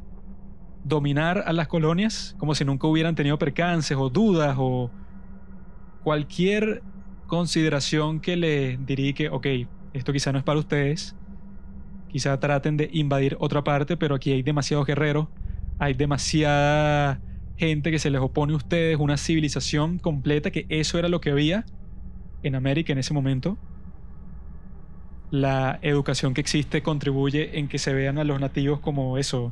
dominar 0.85 1.43
a 1.47 1.53
las 1.53 1.67
colonias 1.67 2.37
como 2.39 2.55
si 2.55 2.65
nunca 2.65 2.87
hubieran 2.87 3.17
tenido 3.17 3.39
percances 3.39 3.97
o 3.99 4.09
dudas 4.09 4.57
o 4.59 4.91
cualquier 6.05 6.85
consideración 7.27 8.21
que 8.21 8.37
le 8.37 8.77
diría 8.77 9.13
que, 9.13 9.29
ok, 9.31 9.47
esto 9.93 10.13
quizá 10.13 10.31
no 10.31 10.39
es 10.39 10.45
para 10.45 10.61
ustedes, 10.61 11.17
quizá 12.09 12.39
traten 12.39 12.77
de 12.77 12.89
invadir 12.93 13.37
otra 13.41 13.65
parte, 13.65 13.97
pero 13.97 14.15
aquí 14.15 14.31
hay 14.31 14.43
demasiados 14.43 14.87
guerreros, 14.87 15.27
hay 15.81 15.95
demasiada 15.95 17.21
gente 17.57 17.91
que 17.91 17.99
se 17.99 18.11
les 18.11 18.21
opone 18.21 18.53
a 18.53 18.57
ustedes, 18.57 18.97
una 19.01 19.17
civilización 19.17 19.99
completa, 19.99 20.53
que 20.53 20.67
eso 20.69 21.01
era 21.01 21.09
lo 21.09 21.21
que 21.21 21.31
había 21.31 21.65
en 22.47 22.55
América 22.55 22.93
en 22.93 22.99
ese 22.99 23.15
momento. 23.15 23.59
La 25.31 25.79
educación 25.83 26.35
que 26.35 26.41
existe 26.41 26.83
contribuye 26.83 27.59
en 27.59 27.69
que 27.69 27.79
se 27.79 27.93
vean 27.93 28.19
a 28.19 28.25
los 28.25 28.41
nativos 28.41 28.81
como 28.81 29.19
eso, 29.19 29.51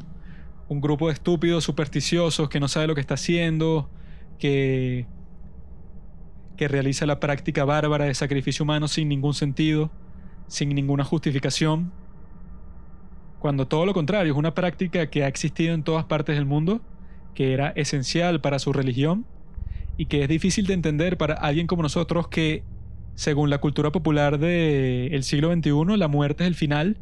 un 0.68 0.80
grupo 0.80 1.08
de 1.08 1.14
estúpidos 1.14 1.64
supersticiosos 1.64 2.48
que 2.48 2.60
no 2.60 2.68
sabe 2.68 2.86
lo 2.86 2.94
que 2.94 3.00
está 3.00 3.14
haciendo, 3.14 3.90
que 4.38 5.06
que 6.56 6.68
realiza 6.68 7.06
la 7.06 7.20
práctica 7.20 7.64
bárbara 7.64 8.04
de 8.04 8.14
sacrificio 8.14 8.62
humano 8.62 8.88
sin 8.88 9.08
ningún 9.08 9.34
sentido, 9.34 9.90
sin 10.46 10.68
ninguna 10.68 11.04
justificación, 11.04 11.92
cuando 13.44 13.66
todo 13.66 13.84
lo 13.84 13.92
contrario 13.92 14.32
es 14.32 14.38
una 14.38 14.54
práctica 14.54 15.10
que 15.10 15.24
ha 15.24 15.28
existido 15.28 15.74
en 15.74 15.82
todas 15.82 16.04
partes 16.04 16.36
del 16.36 16.46
mundo, 16.46 16.80
que 17.34 17.52
era 17.52 17.70
esencial 17.70 18.40
para 18.40 18.58
su 18.58 18.72
religión 18.72 19.26
y 19.96 20.06
que 20.06 20.22
es 20.22 20.28
difícil 20.28 20.66
de 20.66 20.74
entender 20.74 21.18
para 21.18 21.34
alguien 21.34 21.66
como 21.66 21.82
nosotros 21.82 22.28
que, 22.28 22.62
según 23.14 23.50
la 23.50 23.58
cultura 23.58 23.92
popular 23.92 24.38
del 24.38 25.22
siglo 25.22 25.52
XXI, 25.52 25.96
la 25.96 26.08
muerte 26.08 26.44
es 26.44 26.48
el 26.48 26.54
final. 26.54 26.98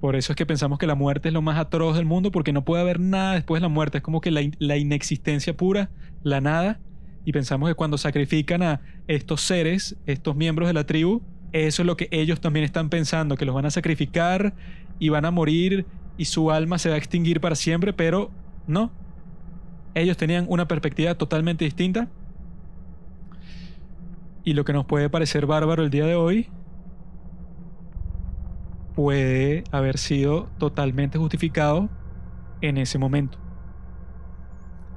Por 0.00 0.16
eso 0.16 0.32
es 0.32 0.36
que 0.36 0.46
pensamos 0.46 0.78
que 0.78 0.86
la 0.86 0.94
muerte 0.94 1.28
es 1.28 1.34
lo 1.34 1.42
más 1.42 1.58
atroz 1.58 1.96
del 1.96 2.04
mundo, 2.04 2.30
porque 2.30 2.52
no 2.52 2.64
puede 2.64 2.82
haber 2.82 3.00
nada 3.00 3.34
después 3.34 3.60
de 3.60 3.64
la 3.64 3.68
muerte. 3.68 3.98
Es 3.98 4.04
como 4.04 4.20
que 4.20 4.30
la, 4.30 4.42
la 4.58 4.76
inexistencia 4.76 5.56
pura, 5.56 5.90
la 6.22 6.40
nada, 6.40 6.80
y 7.24 7.32
pensamos 7.32 7.68
que 7.68 7.74
cuando 7.74 7.98
sacrifican 7.98 8.62
a 8.62 8.80
estos 9.06 9.42
seres, 9.42 9.96
estos 10.06 10.34
miembros 10.36 10.68
de 10.68 10.72
la 10.72 10.86
tribu, 10.86 11.20
eso 11.52 11.82
es 11.82 11.86
lo 11.86 11.96
que 11.96 12.08
ellos 12.10 12.40
también 12.40 12.64
están 12.64 12.88
pensando, 12.88 13.36
que 13.36 13.44
los 13.44 13.54
van 13.54 13.66
a 13.66 13.70
sacrificar 13.70 14.54
y 14.98 15.08
van 15.08 15.24
a 15.24 15.30
morir 15.30 15.86
y 16.16 16.26
su 16.26 16.50
alma 16.50 16.78
se 16.78 16.88
va 16.88 16.96
a 16.96 16.98
extinguir 16.98 17.40
para 17.40 17.54
siempre, 17.54 17.92
pero 17.92 18.30
no. 18.66 18.90
Ellos 19.94 20.16
tenían 20.16 20.46
una 20.48 20.68
perspectiva 20.68 21.14
totalmente 21.14 21.64
distinta. 21.64 22.08
Y 24.44 24.54
lo 24.54 24.64
que 24.64 24.72
nos 24.72 24.86
puede 24.86 25.10
parecer 25.10 25.46
bárbaro 25.46 25.82
el 25.82 25.90
día 25.90 26.06
de 26.06 26.14
hoy 26.14 26.48
puede 28.94 29.64
haber 29.70 29.98
sido 29.98 30.48
totalmente 30.58 31.18
justificado 31.18 31.88
en 32.60 32.78
ese 32.78 32.98
momento. 32.98 33.38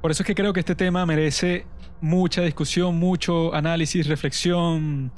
Por 0.00 0.10
eso 0.10 0.24
es 0.24 0.26
que 0.26 0.34
creo 0.34 0.52
que 0.52 0.60
este 0.60 0.74
tema 0.74 1.06
merece 1.06 1.66
mucha 2.00 2.42
discusión, 2.42 2.98
mucho 2.98 3.54
análisis, 3.54 4.08
reflexión 4.08 5.12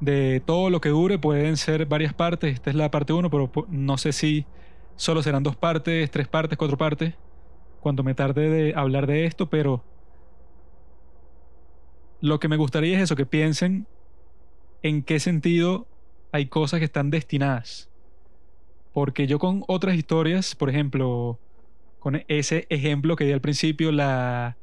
de 0.00 0.42
todo 0.44 0.68
lo 0.68 0.80
que 0.80 0.90
dure. 0.90 1.18
Pueden 1.18 1.56
ser 1.56 1.86
varias 1.86 2.12
partes. 2.12 2.54
Esta 2.54 2.68
es 2.68 2.76
la 2.76 2.90
parte 2.90 3.14
1, 3.14 3.30
pero 3.30 3.50
no 3.68 3.96
sé 3.96 4.12
si 4.12 4.44
solo 4.96 5.22
serán 5.22 5.42
dos 5.42 5.56
partes, 5.56 6.10
tres 6.10 6.28
partes, 6.28 6.58
cuatro 6.58 6.76
partes. 6.76 7.14
Cuando 7.80 8.02
me 8.02 8.14
tarde 8.14 8.50
de 8.50 8.74
hablar 8.76 9.06
de 9.06 9.24
esto, 9.24 9.48
pero 9.48 9.82
lo 12.20 12.40
que 12.40 12.48
me 12.48 12.56
gustaría 12.56 12.96
es 12.96 13.04
eso, 13.04 13.16
que 13.16 13.26
piensen 13.26 13.86
en 14.82 15.02
qué 15.02 15.20
sentido 15.20 15.86
hay 16.32 16.46
cosas 16.46 16.78
que 16.78 16.84
están 16.84 17.10
destinadas. 17.10 17.88
Porque 18.92 19.26
yo 19.26 19.38
con 19.38 19.64
otras 19.68 19.96
historias, 19.96 20.54
por 20.54 20.70
ejemplo, 20.70 21.38
con 21.98 22.22
ese 22.28 22.66
ejemplo 22.70 23.16
que 23.16 23.24
di 23.24 23.32
al 23.32 23.40
principio, 23.40 23.92
la 23.92 24.56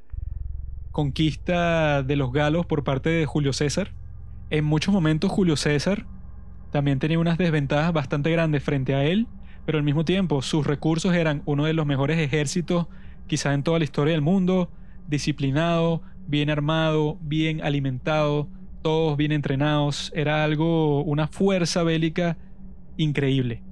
conquista 0.96 2.04
de 2.04 2.16
los 2.16 2.32
galos 2.32 2.66
por 2.66 2.86
parte 2.86 3.10
de 3.10 3.26
Julio 3.26 3.52
César. 3.52 3.92
En 4.50 4.64
muchos 4.64 4.94
momentos 4.94 5.30
Julio 5.30 5.58
César 5.58 6.06
también 6.72 7.00
tenía 7.00 7.20
unas 7.20 7.38
desventajas 7.38 7.92
bastante 7.92 8.32
grandes 8.32 8.64
frente 8.64 8.96
a 8.96 9.04
él, 9.04 9.28
pero 9.66 9.78
al 9.78 9.84
mismo 9.84 10.06
tiempo 10.06 10.42
sus 10.42 10.66
recursos 10.66 11.14
eran 11.14 11.42
uno 11.46 11.66
de 11.66 11.74
los 11.74 11.86
mejores 11.86 12.18
ejércitos 12.20 12.88
quizá 13.28 13.54
en 13.54 13.64
toda 13.64 13.80
la 13.80 13.84
historia 13.84 14.14
del 14.14 14.22
mundo, 14.22 14.70
disciplinado, 15.08 16.02
bien 16.28 16.50
armado, 16.50 17.18
bien 17.22 17.62
alimentado, 17.62 18.50
todos 18.82 19.18
bien 19.18 19.32
entrenados, 19.32 20.12
era 20.16 20.44
algo, 20.44 21.04
una 21.04 21.28
fuerza 21.28 21.84
bélica 21.84 22.38
increíble. 22.98 23.64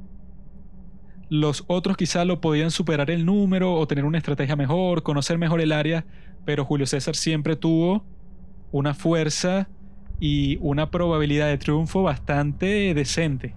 Los 1.29 1.63
otros 1.67 1.97
quizá 1.97 2.25
lo 2.25 2.41
podían 2.41 2.71
superar 2.71 3.09
el 3.09 3.25
número 3.25 3.73
o 3.73 3.87
tener 3.87 4.05
una 4.05 4.17
estrategia 4.17 4.55
mejor, 4.55 5.03
conocer 5.03 5.37
mejor 5.37 5.61
el 5.61 5.71
área, 5.71 6.05
pero 6.45 6.65
Julio 6.65 6.85
César 6.85 7.15
siempre 7.15 7.55
tuvo 7.55 8.05
una 8.71 8.93
fuerza 8.93 9.69
y 10.19 10.57
una 10.61 10.89
probabilidad 10.91 11.47
de 11.47 11.57
triunfo 11.57 12.03
bastante 12.03 12.93
decente. 12.93 13.55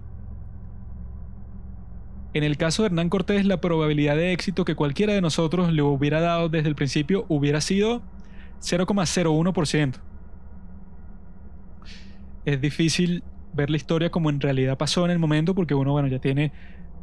En 2.33 2.43
el 2.43 2.57
caso 2.57 2.83
de 2.83 2.87
Hernán 2.87 3.09
Cortés, 3.09 3.45
la 3.45 3.61
probabilidad 3.61 4.15
de 4.15 4.31
éxito 4.31 4.63
que 4.63 4.75
cualquiera 4.75 5.13
de 5.13 5.21
nosotros 5.21 5.71
le 5.71 5.81
hubiera 5.81 6.19
dado 6.19 6.49
desde 6.49 6.69
el 6.69 6.75
principio 6.75 7.25
hubiera 7.29 7.61
sido 7.61 8.03
0,01%. 8.61 9.95
Es 12.45 12.61
difícil 12.61 13.23
ver 13.53 13.69
la 13.69 13.77
historia 13.77 14.09
como 14.09 14.29
en 14.29 14.39
realidad 14.39 14.77
pasó 14.77 15.03
en 15.05 15.11
el 15.11 15.19
momento 15.19 15.55
porque 15.55 15.73
uno, 15.73 15.91
bueno, 15.91 16.07
ya 16.07 16.19
tiene 16.19 16.53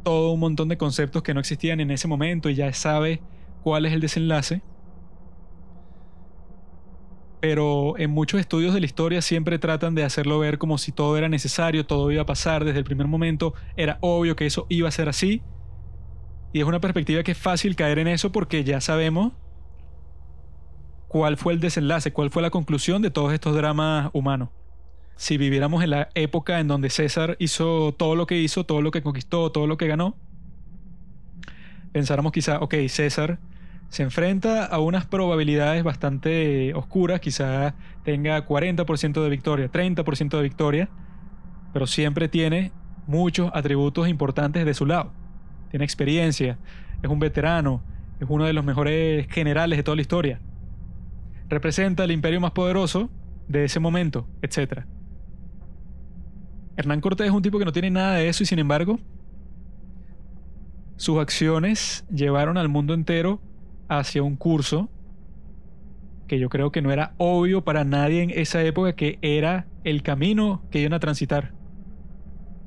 todo 0.03 0.31
un 0.31 0.39
montón 0.39 0.69
de 0.69 0.77
conceptos 0.77 1.23
que 1.23 1.33
no 1.33 1.39
existían 1.39 1.79
en 1.79 1.91
ese 1.91 2.07
momento 2.07 2.49
y 2.49 2.55
ya 2.55 2.71
sabe 2.73 3.21
cuál 3.63 3.85
es 3.85 3.93
el 3.93 4.01
desenlace. 4.01 4.61
Pero 7.41 7.97
en 7.97 8.11
muchos 8.11 8.39
estudios 8.39 8.73
de 8.73 8.79
la 8.79 8.85
historia 8.85 9.21
siempre 9.21 9.59
tratan 9.59 9.93
de 9.93 10.03
hacerlo 10.03 10.39
ver 10.39 10.57
como 10.57 10.77
si 10.77 10.91
todo 10.91 11.17
era 11.17 11.29
necesario, 11.29 11.85
todo 11.85 12.11
iba 12.11 12.23
a 12.23 12.25
pasar 12.25 12.65
desde 12.65 12.79
el 12.79 12.85
primer 12.85 13.07
momento, 13.07 13.53
era 13.75 13.97
obvio 14.01 14.35
que 14.35 14.45
eso 14.45 14.65
iba 14.69 14.87
a 14.87 14.91
ser 14.91 15.09
así. 15.09 15.41
Y 16.53 16.61
es 16.61 16.65
una 16.65 16.79
perspectiva 16.79 17.21
que 17.23 17.33
es 17.33 17.37
fácil 17.37 17.75
caer 17.75 17.99
en 17.99 18.07
eso 18.07 18.31
porque 18.31 18.63
ya 18.63 18.81
sabemos 18.81 19.33
cuál 21.15 21.37
fue 21.37 21.53
el 21.53 21.61
desenlace, 21.61 22.11
cuál 22.11 22.29
fue 22.29 22.41
la 22.41 22.49
conclusión 22.49 23.01
de 23.01 23.09
todos 23.09 23.31
estos 23.31 23.55
dramas 23.55 24.09
humanos 24.11 24.49
si 25.15 25.37
viviéramos 25.37 25.81
en 25.81 25.91
la 25.91 26.09
época 26.13 26.59
en 26.59 26.67
donde 26.67 26.89
César 26.89 27.37
hizo 27.39 27.93
todo 27.93 28.17
lo 28.17 28.27
que 28.27 28.37
hizo, 28.37 28.65
todo 28.65 28.81
lo 28.81 28.91
que 28.91 29.01
conquistó, 29.01 29.49
todo 29.49 29.65
lo 29.65 29.77
que 29.77 29.87
ganó, 29.87 30.17
pensáramos 31.93 32.33
quizá, 32.33 32.59
ok, 32.59 32.75
César 32.89 33.39
se 33.87 34.03
enfrenta 34.03 34.65
a 34.65 34.79
unas 34.79 35.05
probabilidades 35.05 35.85
bastante 35.85 36.73
oscuras, 36.73 37.21
quizá 37.21 37.75
tenga 38.03 38.45
40% 38.45 39.23
de 39.23 39.29
victoria, 39.29 39.71
30% 39.71 40.35
de 40.35 40.43
victoria, 40.43 40.89
pero 41.71 41.87
siempre 41.87 42.27
tiene 42.27 42.73
muchos 43.07 43.51
atributos 43.53 44.09
importantes 44.09 44.65
de 44.65 44.73
su 44.73 44.85
lado. 44.85 45.13
Tiene 45.69 45.85
experiencia, 45.85 46.57
es 47.01 47.09
un 47.09 47.19
veterano, 47.19 47.81
es 48.19 48.27
uno 48.27 48.43
de 48.43 48.51
los 48.51 48.65
mejores 48.65 49.27
generales 49.29 49.77
de 49.77 49.83
toda 49.83 49.95
la 49.95 50.01
historia. 50.01 50.41
Representa 51.49 52.03
el 52.03 52.11
imperio 52.11 52.41
más 52.41 52.51
poderoso 52.51 53.09
de 53.47 53.65
ese 53.65 53.79
momento, 53.79 54.27
etc. 54.41 54.85
Hernán 56.77 57.01
Cortés 57.01 57.27
es 57.27 57.33
un 57.33 57.41
tipo 57.41 57.59
que 57.59 57.65
no 57.65 57.71
tiene 57.71 57.89
nada 57.89 58.15
de 58.15 58.27
eso 58.27 58.43
y 58.43 58.45
sin 58.45 58.59
embargo 58.59 58.99
sus 60.97 61.19
acciones 61.19 62.05
llevaron 62.09 62.57
al 62.57 62.69
mundo 62.69 62.93
entero 62.93 63.41
hacia 63.89 64.23
un 64.23 64.35
curso 64.35 64.89
que 66.27 66.39
yo 66.39 66.49
creo 66.49 66.71
que 66.71 66.81
no 66.81 66.91
era 66.91 67.13
obvio 67.17 67.63
para 67.63 67.83
nadie 67.83 68.23
en 68.23 68.31
esa 68.31 68.63
época 68.63 68.93
que 68.93 69.19
era 69.21 69.67
el 69.83 70.01
camino 70.01 70.63
que 70.71 70.79
iban 70.79 70.93
a 70.93 70.99
transitar. 70.99 71.53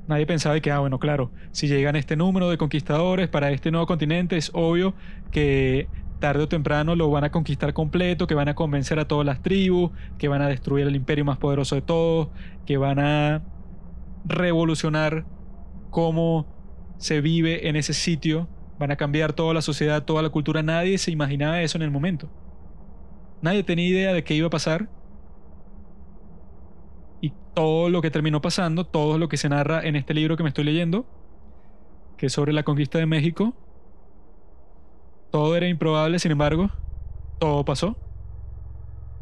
Nadie 0.07 0.25
pensaba 0.25 0.59
que, 0.59 0.71
ah, 0.71 0.79
bueno, 0.79 0.97
claro, 0.97 1.31
si 1.51 1.67
llegan 1.67 1.95
este 1.95 2.15
número 2.15 2.49
de 2.49 2.57
conquistadores 2.57 3.27
para 3.27 3.51
este 3.51 3.69
nuevo 3.69 3.85
continente, 3.85 4.37
es 4.37 4.49
obvio 4.53 4.95
que 5.31 5.87
tarde 6.19 6.43
o 6.43 6.47
temprano 6.47 6.95
lo 6.95 7.09
van 7.09 7.23
a 7.23 7.31
conquistar 7.31 7.73
completo, 7.73 8.27
que 8.27 8.35
van 8.35 8.49
a 8.49 8.55
convencer 8.55 8.99
a 8.99 9.07
todas 9.07 9.25
las 9.25 9.41
tribus, 9.41 9.91
que 10.17 10.27
van 10.27 10.41
a 10.41 10.47
destruir 10.47 10.87
el 10.87 10.95
imperio 10.95 11.25
más 11.25 11.37
poderoso 11.37 11.75
de 11.75 11.81
todos, 11.81 12.29
que 12.65 12.77
van 12.77 12.99
a 12.99 13.41
revolucionar 14.25 15.25
cómo 15.89 16.45
se 16.97 17.21
vive 17.21 17.69
en 17.69 17.75
ese 17.75 17.93
sitio, 17.93 18.47
van 18.77 18.91
a 18.91 18.95
cambiar 18.95 19.33
toda 19.33 19.53
la 19.53 19.61
sociedad, 19.61 20.03
toda 20.03 20.21
la 20.21 20.29
cultura. 20.29 20.61
Nadie 20.61 20.97
se 20.97 21.11
imaginaba 21.11 21.61
eso 21.61 21.77
en 21.77 21.81
el 21.81 21.91
momento. 21.91 22.29
Nadie 23.41 23.63
tenía 23.63 23.87
idea 23.87 24.13
de 24.13 24.23
qué 24.23 24.33
iba 24.33 24.47
a 24.47 24.51
pasar. 24.51 24.89
Y 27.21 27.33
todo 27.53 27.89
lo 27.89 28.01
que 28.01 28.11
terminó 28.11 28.41
pasando, 28.41 28.85
todo 28.85 29.17
lo 29.17 29.29
que 29.29 29.37
se 29.37 29.49
narra 29.49 29.81
en 29.81 29.95
este 29.95 30.13
libro 30.13 30.37
que 30.37 30.43
me 30.43 30.49
estoy 30.49 30.65
leyendo, 30.65 31.05
que 32.17 32.27
es 32.27 32.33
sobre 32.33 32.53
la 32.53 32.63
conquista 32.63 32.97
de 32.97 33.05
México, 33.05 33.55
todo 35.31 35.55
era 35.55 35.67
improbable, 35.67 36.19
sin 36.19 36.31
embargo, 36.31 36.69
todo 37.39 37.63
pasó. 37.65 37.97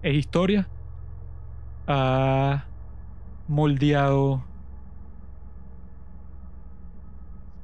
Es 0.01 0.15
historia. 0.15 0.67
Ha 1.87 2.65
moldeado 3.47 4.43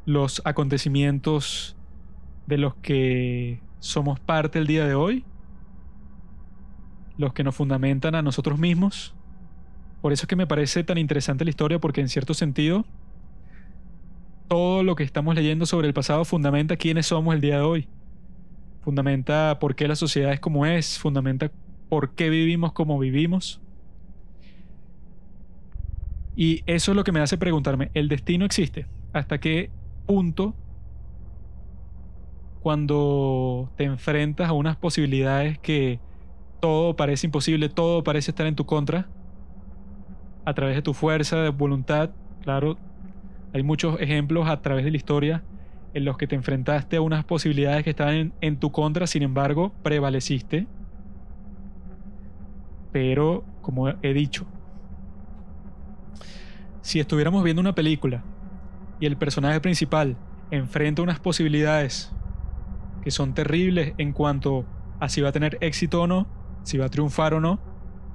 los 0.06 0.42
acontecimientos 0.46 1.76
de 2.48 2.58
los 2.58 2.76
que 2.76 3.62
somos 3.80 4.20
parte 4.20 4.60
el 4.60 4.68
día 4.68 4.86
de 4.86 4.96
hoy, 4.96 5.26
los 7.18 7.34
que 7.34 7.44
nos 7.44 7.56
fundamentan 7.56 8.16
a 8.16 8.22
nosotros 8.22 8.60
mismos. 8.60 9.14
Por 10.02 10.12
eso 10.12 10.24
es 10.24 10.28
que 10.28 10.36
me 10.36 10.48
parece 10.48 10.84
tan 10.84 10.98
interesante 10.98 11.46
la 11.46 11.50
historia, 11.50 11.80
porque 11.80 12.02
en 12.02 12.10
cierto 12.10 12.34
sentido, 12.34 12.86
todo 14.50 14.84
lo 14.84 14.96
que 14.96 15.04
estamos 15.04 15.36
leyendo 15.36 15.66
sobre 15.66 15.88
el 15.88 15.94
pasado 15.94 16.26
fundamenta 16.26 16.76
quiénes 16.76 17.08
somos 17.08 17.34
el 17.36 17.42
día 17.42 17.58
de 17.58 17.64
hoy. 17.64 17.88
Fundamenta 18.84 19.58
por 19.60 19.76
qué 19.76 19.88
la 19.88 19.96
sociedad 19.96 20.34
es 20.34 20.40
como 20.40 20.66
es, 20.66 21.00
fundamenta 21.00 21.52
por 21.90 22.16
qué 22.16 22.30
vivimos 22.30 22.74
como 22.74 23.00
vivimos. 23.00 23.62
Y 26.36 26.64
eso 26.66 26.92
es 26.92 26.96
lo 26.96 27.04
que 27.04 27.12
me 27.12 27.20
hace 27.20 27.38
preguntarme, 27.38 27.92
¿el 27.94 28.10
destino 28.10 28.46
existe? 28.46 28.88
¿Hasta 29.14 29.40
qué 29.40 29.70
punto 30.06 30.56
cuando 32.62 33.70
te 33.76 33.84
enfrentas 33.84 34.50
a 34.50 34.54
unas 34.54 34.78
posibilidades 34.78 35.60
que 35.60 36.00
todo 36.60 36.96
parece 36.96 37.28
imposible, 37.28 37.70
todo 37.70 38.04
parece 38.04 38.32
estar 38.32 38.48
en 38.48 38.56
tu 38.56 38.66
contra, 38.66 39.08
a 40.46 40.54
través 40.54 40.76
de 40.76 40.82
tu 40.82 40.94
fuerza, 40.94 41.38
de 41.42 41.50
voluntad, 41.50 42.12
claro, 42.42 42.78
hay 43.54 43.64
muchos 43.64 44.00
ejemplos 44.00 44.48
a 44.48 44.62
través 44.62 44.86
de 44.86 44.92
la 44.92 44.98
historia 44.98 45.44
en 45.94 46.06
los 46.06 46.18
que 46.18 46.28
te 46.28 46.36
enfrentaste 46.36 46.98
a 46.98 47.02
unas 47.02 47.26
posibilidades 47.26 47.84
que 47.84 47.92
estaban 47.92 48.16
en, 48.16 48.34
en 48.42 48.60
tu 48.60 48.72
contra, 48.72 49.08
sin 49.08 49.24
embargo, 49.24 49.74
prevaleciste. 49.84 50.68
Pero, 52.92 53.44
como 53.62 53.90
he 53.90 54.14
dicho, 54.14 54.46
si 56.82 57.00
estuviéramos 57.00 57.44
viendo 57.44 57.62
una 57.62 57.74
película 57.74 58.24
y 59.00 59.06
el 59.06 59.18
personaje 59.18 59.60
principal 59.62 60.18
enfrenta 60.52 61.02
unas 61.02 61.20
posibilidades 61.20 62.14
que 63.04 63.12
son 63.12 63.34
terribles 63.34 63.94
en 63.98 64.14
cuanto 64.14 64.66
a 65.00 65.10
si 65.10 65.22
va 65.22 65.30
a 65.30 65.32
tener 65.32 65.58
éxito 65.62 66.02
o 66.02 66.08
no, 66.08 66.28
si 66.64 66.78
va 66.78 66.86
a 66.86 66.90
triunfar 66.90 67.34
o 67.34 67.40
no, 67.40 67.60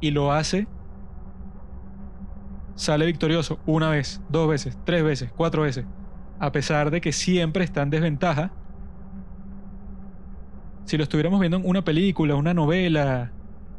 y 0.01 0.11
lo 0.13 0.33
hace, 0.33 0.67
sale 2.75 3.07
victorioso 3.07 3.59
una 3.67 3.91
vez, 3.91 4.23
dos 4.29 4.49
veces, 4.49 4.79
tres 4.85 5.03
veces, 5.03 5.33
cuatro 5.37 5.63
veces, 5.63 5.85
a 6.39 6.53
pesar 6.53 6.91
de 6.91 7.01
que 7.01 7.13
siempre 7.13 7.65
está 7.65 7.83
en 7.83 7.91
desventaja, 7.91 8.53
si 10.85 10.97
lo 10.97 11.03
estuviéramos 11.03 11.41
viendo 11.41 11.59
en 11.59 11.69
una 11.69 11.85
película, 11.85 12.35
una 12.35 12.55
novela, 12.55 13.33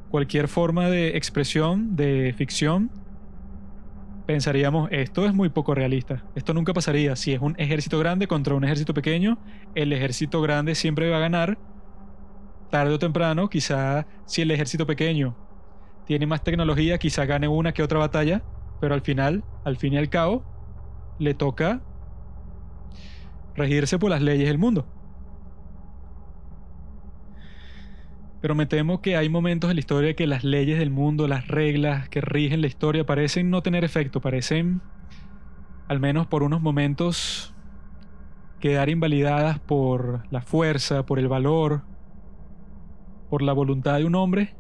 cualquier 0.10 0.48
forma 0.48 0.90
de 0.90 1.18
expresión, 1.18 1.96
de 1.96 2.34
ficción, 2.38 2.92
pensaríamos, 4.28 4.90
esto 4.92 5.26
es 5.26 5.34
muy 5.34 5.50
poco 5.50 5.74
realista. 5.74 6.24
Esto 6.36 6.54
nunca 6.54 6.72
pasaría. 6.72 7.16
Si 7.16 7.34
es 7.34 7.42
un 7.42 7.56
ejército 7.58 7.98
grande 7.98 8.28
contra 8.28 8.54
un 8.54 8.64
ejército 8.64 8.94
pequeño, 8.94 9.40
el 9.74 9.92
ejército 9.92 10.40
grande 10.42 10.76
siempre 10.76 11.10
va 11.10 11.18
a 11.18 11.22
ganar. 11.22 11.58
Tarde 12.70 12.94
o 12.94 13.00
temprano, 13.00 13.50
quizá 13.50 14.06
si 14.28 14.44
el 14.44 14.52
ejército 14.52 14.86
pequeño 14.86 15.36
tiene 16.06 16.28
más 16.28 16.44
tecnología, 16.44 17.00
quizá 17.00 17.26
gane 17.26 17.48
una 17.48 17.72
que 17.74 17.82
otra 17.82 17.98
batalla, 17.98 18.44
pero 18.80 18.94
al 18.94 19.02
final, 19.02 19.44
al 19.64 19.78
fin 19.78 19.94
y 19.94 19.98
al 19.98 20.10
cabo, 20.10 20.44
le 21.18 21.34
toca 21.34 21.82
regirse 23.56 24.00
por 24.00 24.10
las 24.10 24.22
leyes 24.22 24.48
del 24.48 24.58
mundo. 24.58 24.86
Pero 28.42 28.56
me 28.56 28.66
temo 28.66 29.02
que 29.02 29.18
hay 29.18 29.28
momentos 29.28 29.70
en 29.70 29.76
la 29.76 29.82
historia 29.82 30.16
que 30.16 30.26
las 30.26 30.44
leyes 30.44 30.80
del 30.80 30.92
mundo, 30.92 31.28
las 31.28 31.48
reglas 31.48 32.08
que 32.08 32.22
rigen 32.22 32.62
la 32.62 32.68
historia 32.68 33.06
parecen 33.06 33.50
no 33.50 33.62
tener 33.62 33.84
efecto, 33.84 34.22
parecen, 34.22 34.82
al 35.90 36.00
menos 36.00 36.28
por 36.28 36.44
unos 36.44 36.62
momentos, 36.62 37.54
quedar 38.60 38.90
invalidadas 38.90 39.60
por 39.60 40.24
la 40.32 40.42
fuerza, 40.42 41.06
por 41.06 41.20
el 41.20 41.28
valor, 41.28 41.82
por 43.30 43.42
la 43.42 43.54
voluntad 43.54 43.98
de 43.98 44.06
un 44.06 44.16
hombre 44.16 44.56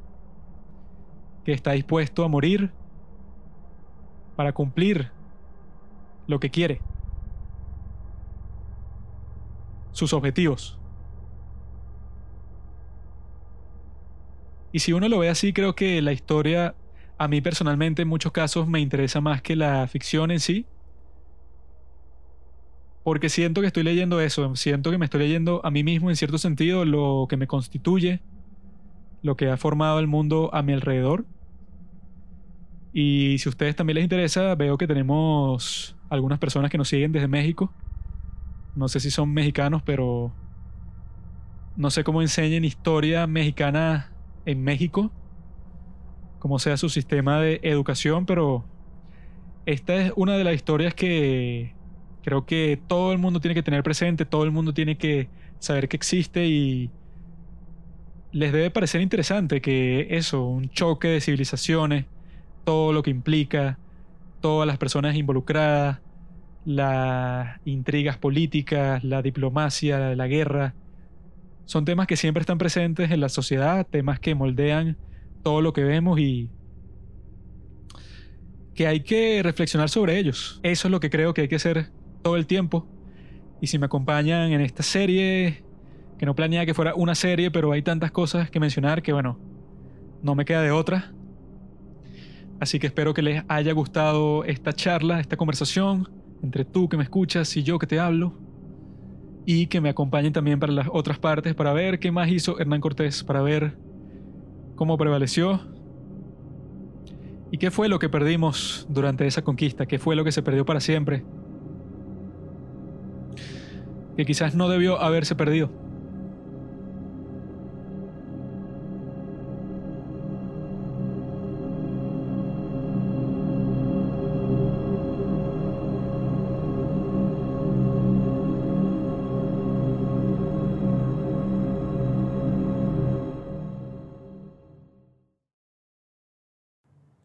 que 1.45 1.53
está 1.53 1.71
dispuesto 1.71 2.23
a 2.23 2.27
morir 2.27 2.71
para 4.35 4.53
cumplir 4.53 5.11
lo 6.27 6.39
que 6.39 6.49
quiere, 6.49 6.81
sus 9.99 10.13
objetivos. 10.13 10.79
Y 14.71 14.79
si 14.79 14.93
uno 14.93 15.09
lo 15.09 15.19
ve 15.19 15.29
así, 15.29 15.51
creo 15.53 15.75
que 15.75 16.01
la 16.01 16.13
historia, 16.13 16.75
a 17.17 17.27
mí 17.27 17.41
personalmente 17.41 18.03
en 18.03 18.07
muchos 18.07 18.31
casos 18.31 18.67
me 18.67 18.79
interesa 18.79 19.19
más 19.19 19.41
que 19.41 19.55
la 19.55 19.87
ficción 19.87 20.31
en 20.31 20.39
sí. 20.39 20.65
Porque 23.03 23.29
siento 23.29 23.61
que 23.61 23.67
estoy 23.67 23.83
leyendo 23.83 24.21
eso, 24.21 24.55
siento 24.55 24.91
que 24.91 24.97
me 24.97 25.05
estoy 25.05 25.21
leyendo 25.21 25.61
a 25.65 25.71
mí 25.71 25.83
mismo 25.83 26.09
en 26.09 26.15
cierto 26.15 26.37
sentido 26.37 26.85
lo 26.85 27.25
que 27.29 27.37
me 27.37 27.47
constituye, 27.47 28.21
lo 29.23 29.35
que 29.35 29.49
ha 29.49 29.57
formado 29.57 29.99
el 29.99 30.07
mundo 30.07 30.49
a 30.53 30.61
mi 30.61 30.73
alrededor. 30.73 31.25
Y 32.93 33.37
si 33.39 33.49
a 33.49 33.51
ustedes 33.51 33.75
también 33.75 33.95
les 33.95 34.03
interesa, 34.03 34.53
veo 34.55 34.77
que 34.77 34.87
tenemos 34.87 35.95
algunas 36.09 36.39
personas 36.39 36.69
que 36.69 36.77
nos 36.77 36.89
siguen 36.89 37.11
desde 37.11 37.27
México. 37.27 37.73
No 38.75 38.87
sé 38.87 38.99
si 38.99 39.11
son 39.11 39.33
mexicanos, 39.33 39.81
pero 39.83 40.33
no 41.75 41.89
sé 41.89 42.03
cómo 42.03 42.21
enseñen 42.21 42.65
historia 42.65 43.27
mexicana 43.27 44.11
en 44.45 44.63
México, 44.63 45.11
como 46.39 46.59
sea 46.59 46.77
su 46.77 46.89
sistema 46.89 47.39
de 47.39 47.59
educación, 47.63 48.25
pero 48.25 48.65
esta 49.65 49.95
es 49.95 50.13
una 50.15 50.37
de 50.37 50.43
las 50.43 50.55
historias 50.55 50.93
que 50.93 51.75
creo 52.23 52.45
que 52.45 52.81
todo 52.87 53.11
el 53.11 53.17
mundo 53.17 53.39
tiene 53.39 53.55
que 53.55 53.63
tener 53.63 53.83
presente, 53.83 54.25
todo 54.25 54.43
el 54.43 54.51
mundo 54.51 54.73
tiene 54.73 54.97
que 54.97 55.29
saber 55.59 55.87
que 55.87 55.97
existe 55.97 56.47
y 56.47 56.91
les 58.31 58.51
debe 58.51 58.71
parecer 58.71 59.01
interesante 59.01 59.61
que 59.61 60.07
eso, 60.11 60.45
un 60.45 60.69
choque 60.69 61.07
de 61.07 61.21
civilizaciones, 61.21 62.05
todo 62.63 62.93
lo 62.93 63.03
que 63.03 63.09
implica, 63.09 63.79
todas 64.41 64.67
las 64.67 64.77
personas 64.77 65.15
involucradas, 65.15 66.01
las 66.69 67.59
intrigas 67.65 68.19
políticas, 68.19 69.03
la 69.03 69.23
diplomacia, 69.23 70.15
la 70.15 70.27
guerra, 70.27 70.75
son 71.65 71.83
temas 71.83 72.05
que 72.05 72.15
siempre 72.15 72.41
están 72.41 72.59
presentes 72.59 73.09
en 73.09 73.19
la 73.21 73.29
sociedad, 73.29 73.87
temas 73.89 74.19
que 74.19 74.35
moldean 74.35 74.95
todo 75.41 75.61
lo 75.61 75.73
que 75.73 75.83
vemos 75.83 76.19
y 76.19 76.47
que 78.75 78.85
hay 78.85 78.99
que 78.99 79.41
reflexionar 79.41 79.89
sobre 79.89 80.19
ellos. 80.19 80.59
Eso 80.61 80.87
es 80.87 80.91
lo 80.91 80.99
que 80.99 81.09
creo 81.09 81.33
que 81.33 81.41
hay 81.41 81.47
que 81.47 81.55
hacer 81.55 81.89
todo 82.21 82.37
el 82.37 82.45
tiempo. 82.45 82.87
Y 83.61 83.65
si 83.65 83.79
me 83.79 83.87
acompañan 83.87 84.51
en 84.51 84.61
esta 84.61 84.83
serie, 84.83 85.63
que 86.19 86.25
no 86.27 86.35
planeaba 86.35 86.67
que 86.67 86.75
fuera 86.75 86.93
una 86.93 87.15
serie, 87.15 87.49
pero 87.49 87.71
hay 87.71 87.81
tantas 87.81 88.11
cosas 88.11 88.51
que 88.51 88.59
mencionar 88.59 89.01
que 89.01 89.11
bueno, 89.11 89.39
no 90.21 90.35
me 90.35 90.45
queda 90.45 90.61
de 90.61 90.69
otra. 90.69 91.13
Así 92.59 92.77
que 92.77 92.85
espero 92.85 93.15
que 93.15 93.23
les 93.23 93.43
haya 93.47 93.73
gustado 93.73 94.43
esta 94.43 94.71
charla, 94.71 95.19
esta 95.19 95.35
conversación 95.35 96.19
entre 96.41 96.65
tú 96.65 96.89
que 96.89 96.97
me 96.97 97.03
escuchas 97.03 97.55
y 97.57 97.63
yo 97.63 97.79
que 97.79 97.87
te 97.87 97.99
hablo 97.99 98.33
y 99.45 99.67
que 99.67 99.81
me 99.81 99.89
acompañen 99.89 100.33
también 100.33 100.59
para 100.59 100.73
las 100.73 100.87
otras 100.91 101.19
partes 101.19 101.55
para 101.55 101.73
ver 101.73 101.99
qué 101.99 102.11
más 102.11 102.29
hizo 102.29 102.59
Hernán 102.59 102.81
Cortés, 102.81 103.23
para 103.23 103.41
ver 103.41 103.77
cómo 104.75 104.97
prevaleció 104.97 105.61
y 107.51 107.57
qué 107.57 107.71
fue 107.71 107.89
lo 107.89 107.99
que 107.99 108.09
perdimos 108.09 108.85
durante 108.89 109.25
esa 109.25 109.41
conquista, 109.41 109.85
qué 109.85 109.97
fue 109.97 110.15
lo 110.15 110.23
que 110.23 110.31
se 110.31 110.43
perdió 110.43 110.65
para 110.65 110.79
siempre, 110.79 111.23
que 114.15 114.25
quizás 114.25 114.55
no 114.55 114.69
debió 114.69 115.01
haberse 115.01 115.35
perdido. 115.35 115.88